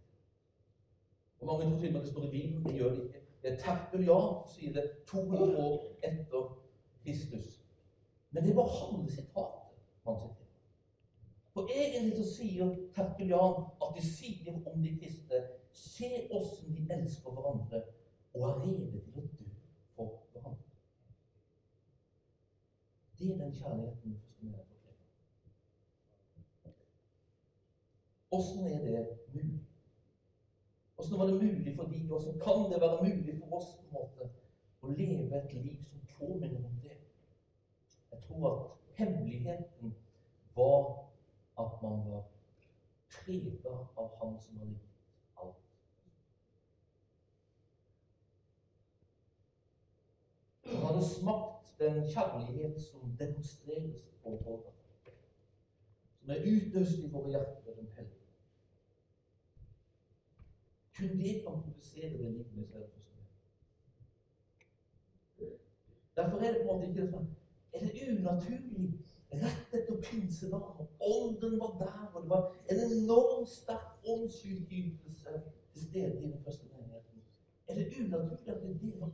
Og 1.40 1.48
Mange 1.48 1.70
tror 1.70 1.80
til 1.80 1.90
og 1.90 1.94
med 1.94 2.02
det 2.02 2.12
står 2.12 2.26
i 2.28 2.32
Bibelen. 2.32 2.66
Det 2.66 2.76
gjør 2.76 2.96
det 2.96 3.06
ikke. 3.08 3.22
Det 3.42 3.52
er 3.54 3.62
terpel, 3.64 4.04
ja, 4.06 4.20
sier 4.52 4.74
det 4.76 4.86
200 5.08 5.64
år 5.64 5.78
etter 6.04 6.52
Kristus. 7.06 7.62
Men 8.32 8.44
det 8.46 8.56
var 8.56 8.68
halve 8.76 9.08
sitatet 9.12 9.80
han 10.06 10.20
siterer. 10.20 10.39
For 11.60 11.68
egentlig 11.76 12.16
så 12.18 12.26
sier 12.36 12.68
Tertulian 12.96 13.66
at 13.84 13.96
de 13.96 14.02
sier 14.06 14.54
om 14.72 14.84
de 14.84 14.94
kristne 15.00 15.40
Se 15.76 16.08
åssen 16.32 16.76
de 16.76 16.86
elsker 16.94 17.34
hverandre 17.36 17.82
og 18.34 18.46
er 18.50 18.62
rede 18.62 19.02
til 19.04 19.18
å 19.20 19.24
dø 19.24 19.48
for 19.98 20.14
hverandre. 20.32 20.70
Det 23.20 23.28
er 23.34 23.42
den 23.42 23.52
kjærligheten 23.58 24.16
som 24.38 24.54
er 24.54 24.64
fortjener. 24.70 25.10
Åssen 28.40 28.72
er 28.72 28.80
det 28.86 29.04
mulig? 29.34 29.60
Åssen 30.98 31.20
var 31.20 31.28
det 31.28 31.42
mulig 31.42 31.76
for 31.76 31.92
de, 31.92 32.00
og 32.12 32.40
kan 32.46 32.72
det 32.72 32.82
være 32.86 33.04
mulig 33.04 33.36
for 33.42 33.60
oss 33.60 33.76
på 33.82 33.84
en 33.84 33.94
måte 33.98 34.32
å 34.80 34.96
leve 34.96 35.44
et 35.44 35.60
liv 35.60 35.84
som 35.84 36.08
påminner 36.16 36.72
om 36.72 36.80
det? 36.88 36.98
Jeg 38.16 38.24
tror 38.30 38.50
at 38.54 38.98
hemmeligheten 39.04 39.96
var 40.56 41.09
at 41.60 41.82
man 41.82 42.12
var 42.12 42.24
prega 43.10 43.70
av 43.96 44.12
Han 44.20 44.40
som 44.42 44.60
hadde 44.60 44.72
gitt 44.72 45.00
alt. 45.44 45.66
Han 50.66 50.86
hadde 50.86 51.06
smakt 51.06 51.74
den 51.80 52.04
kjærlighet 52.14 52.82
som 52.82 53.18
demonstreres 53.20 54.06
på 54.24 54.30
Golgata. 54.30 55.16
Som 56.20 56.30
er 56.30 56.46
utøst 56.46 57.00
i 57.00 57.12
våre 57.12 57.30
hjerter 57.30 57.66
ved 57.66 57.76
Den 57.76 57.92
hellige. 57.98 58.16
Kun 60.98 61.20
det 61.20 61.42
kan 61.44 61.62
produsere 61.64 62.10
det 62.18 62.32
livet 62.32 62.56
med 62.56 62.66
skal 62.68 62.88
Derfor 66.16 66.38
er 66.38 66.54
det 66.54 66.62
på 66.66 66.72
en 66.72 66.80
måte 66.80 66.88
ikke 66.90 67.12
sånn 67.12 67.28
Er 67.74 67.86
det 67.86 68.08
unaturlig 68.12 68.88
rett 69.32 69.74
etter 69.74 70.02
pinsedagen? 70.02 70.88
Ånden 71.00 71.60
var 71.60 71.76
der, 71.80 72.12
og 72.14 72.22
det 72.24 72.30
var 72.30 72.56
en 72.72 72.80
enormt 72.92 73.50
sterk 73.50 74.00
åndsutgytelse 74.06 75.42
til 75.74 75.90
stede 75.90 76.22
i 76.22 76.32
den 76.32 76.44
første 76.46 76.66
menigheten. 76.74 77.22
Er 77.68 77.76
det 77.76 77.94
unaturlig 78.00 78.50
at 78.50 78.62
det 78.62 78.70
er 78.70 78.80
det 78.80 79.14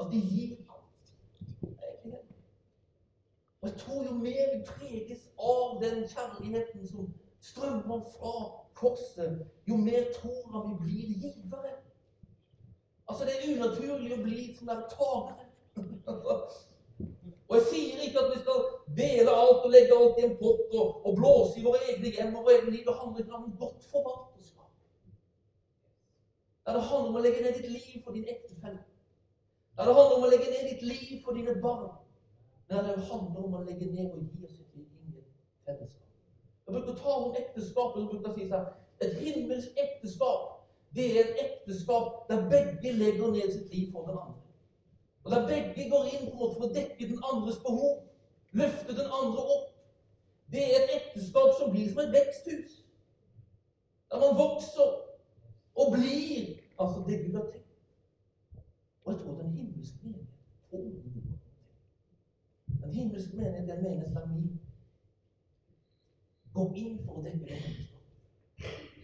at 0.00 0.06
de 0.12 0.20
gir 0.20 0.56
alt. 0.56 1.14
Og 3.60 3.68
jeg 3.68 3.78
tror 3.78 4.04
jo 4.04 4.14
mer 4.14 4.56
vi 4.56 4.64
preges 4.66 5.30
av 5.38 5.82
den 5.82 6.08
kjærligheten 6.08 6.88
som 6.88 7.14
strømmer 7.40 8.00
fra 8.00 8.34
korset, 8.74 9.46
jo 9.68 9.76
mer 9.76 10.04
tror 10.20 10.50
han 10.52 10.70
vi 10.70 10.76
blir 10.84 11.06
givere. 11.06 11.72
Altså, 13.08 13.24
det 13.24 13.32
er 13.36 13.56
unaturlig 13.56 14.14
å 14.18 14.22
bli 14.22 14.54
som 14.56 14.68
der 14.68 14.86
tagere. 14.90 15.46
og 17.54 17.60
jeg 17.60 17.66
sier 17.70 18.00
ikke 18.02 18.22
at 18.22 18.30
vi 18.32 18.38
skal 18.42 18.62
dele 18.98 19.34
alt 19.42 19.66
og 19.66 19.70
legge 19.70 19.96
alt 19.96 20.16
i 20.18 20.24
en 20.26 20.36
pott 20.40 20.72
og, 20.80 20.86
og 21.06 21.12
blåse 21.18 21.60
i 21.60 21.64
våre 21.66 21.82
egne 21.92 22.10
hjem 22.16 22.32
og 22.34 22.48
våre 22.48 22.56
egne 22.58 22.72
liv. 22.74 22.82
Det 22.88 22.94
handler 23.00 23.20
ikke 23.22 23.36
om 23.38 23.52
godt 23.60 23.84
forvalterskap. 23.92 24.72
Det 26.66 26.82
handler 26.88 27.10
om 27.12 27.18
å 27.20 27.22
legge 27.26 27.44
ned 27.44 27.60
ditt 27.60 27.70
liv 27.70 28.00
for 28.02 28.16
din 28.16 28.26
ektefelle. 28.34 28.82
Det 29.78 29.86
handler 29.86 30.16
om 30.16 30.26
å 30.26 30.32
legge 30.32 30.50
ned 30.50 30.66
ditt 30.72 30.82
liv 30.88 31.20
for 31.22 31.38
dine 31.38 31.54
barn. 31.62 31.92
Men 32.70 32.88
det 32.88 32.96
handler 33.10 33.46
om 33.46 33.54
å 33.60 33.62
legge 33.68 33.86
ned 33.92 34.10
og 34.10 34.24
gi 34.24 34.48
oss 34.48 34.58
et 34.58 34.74
liv 34.74 34.88
inn 34.88 35.20
i 35.20 35.22
fellesskap. 35.68 36.10
Jeg 36.66 36.74
bruker 36.74 36.94
å 36.94 37.00
ta 37.04 37.18
om 37.20 37.38
ekteskapet 37.38 38.02
og 38.02 38.10
bruker 38.10 38.32
å 38.32 38.34
si 38.34 38.48
sånn 38.50 38.72
Et 39.02 39.16
himmelsk 39.20 39.78
ekteskap 39.84 40.50
det 40.94 41.06
er 41.10 41.24
et 41.24 41.38
ekteskap 41.42 42.28
der 42.28 42.48
begge 42.50 42.92
legger 42.94 43.32
ned 43.34 43.50
sitt 43.52 43.72
liv 43.74 43.92
for 43.92 44.06
den 44.06 44.18
andre. 44.18 44.43
Og 45.24 45.30
Der 45.30 45.46
begge 45.46 45.90
går 45.90 46.04
inn 46.04 46.26
på 46.26 46.32
en 46.32 46.38
måte 46.38 46.56
for 46.56 46.66
å 46.68 46.74
dekke 46.74 47.08
den 47.08 47.20
andres 47.32 47.60
behov. 47.64 48.02
Løfte 48.52 48.92
den 48.92 49.08
andre 49.20 49.44
opp. 49.56 49.70
Det 50.52 50.62
er 50.62 50.82
et 50.82 50.92
ekteskap 50.98 51.54
som 51.58 51.72
blir 51.72 51.88
som 51.90 52.02
et 52.04 52.12
veksthus. 52.12 52.74
Der 54.10 54.20
man 54.20 54.36
vokser 54.38 54.90
og 55.74 55.94
blir 55.94 56.60
altså 56.78 57.04
det 57.08 57.22
Gud 57.24 57.38
har 57.38 57.48
tenkt. 57.50 57.64
Og 59.04 59.12
jeg 59.12 59.20
tror 59.20 59.40
den 59.40 59.52
himmelske 59.52 59.98
menighet. 60.72 61.40
Den 62.82 62.92
himmelske 62.92 63.36
menighet 63.36 63.70
er 63.70 63.76
en 63.76 63.82
menighet 63.82 64.14
der 64.14 64.26
vi 64.26 64.42
går 66.54 66.76
inn 66.76 67.00
for 67.06 67.18
å 67.18 67.24
dekke 67.24 67.48
det 67.48 67.58
ekteskapet. 67.58 67.90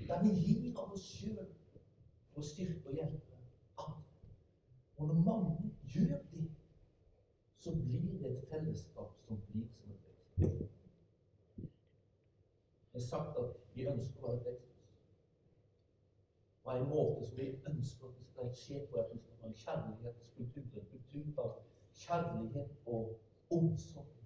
Der 0.09 0.23
vi 0.23 0.37
gir 0.37 0.79
av 0.79 0.93
oss 0.93 1.09
sjøl 1.17 1.49
for 2.31 2.45
å 2.45 2.47
styrke 2.47 2.93
og 2.93 2.97
hjelpe 3.01 3.43
andre. 3.79 4.31
Og 4.97 5.09
når 5.09 5.23
mange 5.25 5.70
gjør 5.93 6.19
det, 6.33 6.51
så 7.59 7.75
blir 7.75 8.19
det 8.19 8.31
et 8.31 8.49
fellesskap 8.49 9.17
som 9.27 9.41
blir 9.51 9.67
som 9.69 9.91
et 9.91 9.99
vekst. 10.37 10.77
Det 12.93 13.03
er 13.03 13.07
sagt 13.07 13.39
at 13.39 13.57
vi 13.75 13.87
ønsker 13.87 14.25
å 14.25 14.29
være 14.29 14.39
et 14.39 14.47
veksthus. 14.47 14.71
Og 16.65 16.73
en 16.77 16.89
måte 16.89 17.27
som 17.27 17.37
vi 17.37 17.49
ønsker 17.73 18.09
at 18.09 18.17
det 18.19 18.27
skal 18.27 18.55
skje 18.63 18.87
på, 18.87 18.97
at 19.03 19.13
vi 19.13 19.19
skal 19.19 19.49
en 19.51 19.59
kjærlighetskultur, 19.65 20.63
en 20.81 20.89
kultur 20.93 21.45
av 21.45 21.53
kjærlighet 21.93 22.71
og 22.87 23.19
omsorg. 23.51 24.17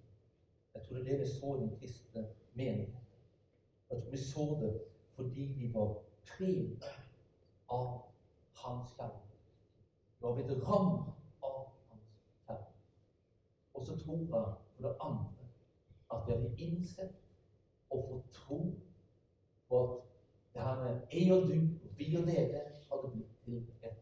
Jeg 0.73 0.83
tror 0.83 0.97
det 0.97 1.01
er 1.01 1.11
det 1.11 1.19
vi 1.19 1.27
så 1.33 1.55
i 1.55 1.59
den 1.59 1.75
kristne 1.79 2.27
menigheten. 2.53 3.05
Jeg 3.89 4.01
tror 4.01 4.11
vi 4.11 4.17
så 4.17 4.47
det 4.61 4.73
fordi 5.15 5.41
vi 5.57 5.73
var 5.73 5.93
preget 6.27 6.83
av 7.71 8.01
hans 8.53 8.89
kjærlighet. 8.97 9.53
Vi 10.17 10.27
var 10.27 10.35
blitt 10.35 10.67
rammet 10.67 11.24
Og 13.73 13.85
så 13.85 13.97
tror 13.99 14.17
jeg 14.17 14.27
for 14.29 14.87
det 14.87 14.95
andre 15.01 15.31
at 16.13 16.27
vi 16.27 16.31
hadde 16.31 16.55
innsett 16.57 17.15
og 17.89 18.05
fått 18.09 18.31
tro 18.31 18.59
på 19.67 19.83
at 19.83 20.01
det 20.53 20.61
her 20.61 20.83
med 20.83 21.01
jeg 21.13 21.31
og 21.33 21.41
du, 21.47 21.53
og 21.83 21.97
vi 21.97 22.15
og 22.17 22.27
dere, 22.27 22.61
hadde 22.91 23.11
blitt 23.13 23.39
til 23.43 23.57
et 23.83 24.01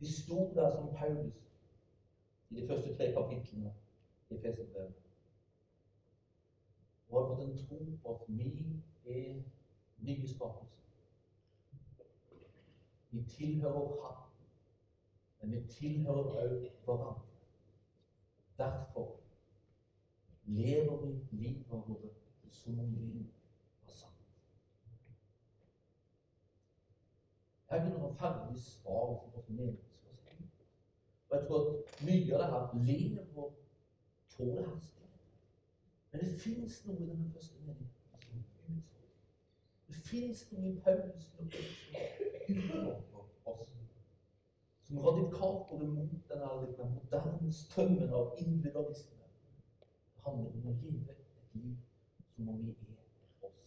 De 0.00 0.22
sto 0.22 0.54
der 0.54 0.70
som 0.70 0.94
Paulus 0.94 1.34
i 2.50 2.54
de 2.60 2.68
første 2.68 2.96
tre 2.96 3.12
kapitlene 3.12 3.74
i 4.30 4.38
Feserbrevet. 4.42 4.94
og 7.08 7.20
har 7.20 7.34
fått 7.34 7.48
en 7.48 7.58
tro 7.66 7.78
på 8.02 8.14
at 8.14 8.28
vi 8.28 8.76
er 9.06 9.42
nye 9.98 10.28
skapelser. 10.28 10.87
Vi 13.10 13.24
tilhører 13.28 14.06
Han, 14.06 14.30
men 15.40 15.52
vi 15.52 15.68
tilhører 15.68 16.24
også 16.24 16.70
hverandre. 16.84 17.22
Derfor 18.58 19.16
lever 20.44 21.06
vi 21.06 21.36
livet 21.36 21.66
vårt 21.70 22.52
som 22.52 22.78
om 22.78 22.96
vi 22.96 23.26
var 23.82 23.92
sammen. 23.92 24.24
Jeg 27.70 27.80
begynner 27.80 28.04
å 28.04 28.10
ha 28.10 28.14
ferdig 28.20 28.60
svar 28.62 29.14
på 29.32 29.42
skal 29.94 30.16
si. 30.24 30.48
Og 31.28 31.36
jeg 31.36 31.46
tror 31.46 31.66
at 31.68 32.02
mye 32.08 32.34
av 32.34 32.40
det 32.42 32.50
her 32.52 32.84
lever 32.90 33.50
på 34.36 34.44
det 34.44 34.66
her. 34.66 34.80
Men 36.12 36.20
det 36.20 36.40
fins 36.40 36.84
noe 36.86 37.02
i 37.02 37.08
denne 37.08 37.30
første. 37.32 37.60
Det 37.66 37.97
fins 40.10 40.46
ingen 40.52 40.80
Paulus 40.80 41.24
som 44.88 44.98
radikalt 44.98 45.68
går 45.68 45.82
imot 45.82 46.10
den 46.28 46.92
moderne 46.94 47.52
strømmen 47.52 48.12
av 48.12 48.34
individualisme. 48.38 49.24
Det 50.14 50.22
handler 50.24 50.50
om 50.50 50.68
å 50.70 50.76
leve 50.82 51.12
et 51.12 51.54
liv 51.54 51.74
som 52.30 52.48
om 52.48 52.62
vi 52.62 52.70
er 52.70 52.94
oss. 53.48 53.58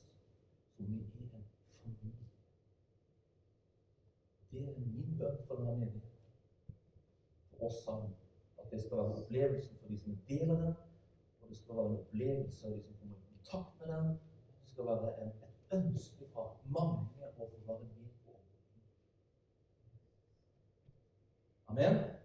Som 0.75 0.85
om 0.85 0.95
vi 0.97 1.27
er 1.27 1.35
en 1.35 1.45
familie. 1.83 2.31
Det 4.51 4.63
er 4.63 4.79
min 4.79 5.13
bønn 5.19 5.37
for 5.45 5.61
denne 5.61 5.75
menigheten. 5.83 6.17
For 7.51 7.67
oss 7.69 7.83
sammen. 7.85 8.17
At 8.57 8.71
det 8.71 8.81
skal 8.81 8.97
være 8.97 9.21
opplevelsen 9.21 9.77
for 9.77 9.93
de 9.93 10.01
som 10.01 10.17
er 10.17 10.25
del 10.33 10.49
av 10.49 10.65
den. 10.65 10.75
Og 11.41 11.49
det 11.49 11.61
skal 11.61 11.77
være 11.77 11.93
en 11.93 12.01
opplevelse 12.01 12.67
av 12.67 12.73
de 12.73 12.83
som 12.87 12.99
kommer 13.03 13.21
i 13.21 13.29
kontakt 13.29 13.79
med 13.79 13.93
den. 13.95 14.13
Det 14.63 14.73
skal 14.73 14.89
være 14.89 15.15
en, 15.27 15.37
et 15.71 15.77
ønske 15.77 16.25
fra 16.33 16.47
mange 16.65 17.07
å 17.37 17.47
få 17.47 17.59
være 17.67 17.79
med 17.79 18.09
på. 18.25 18.35
Amen. 21.71 22.20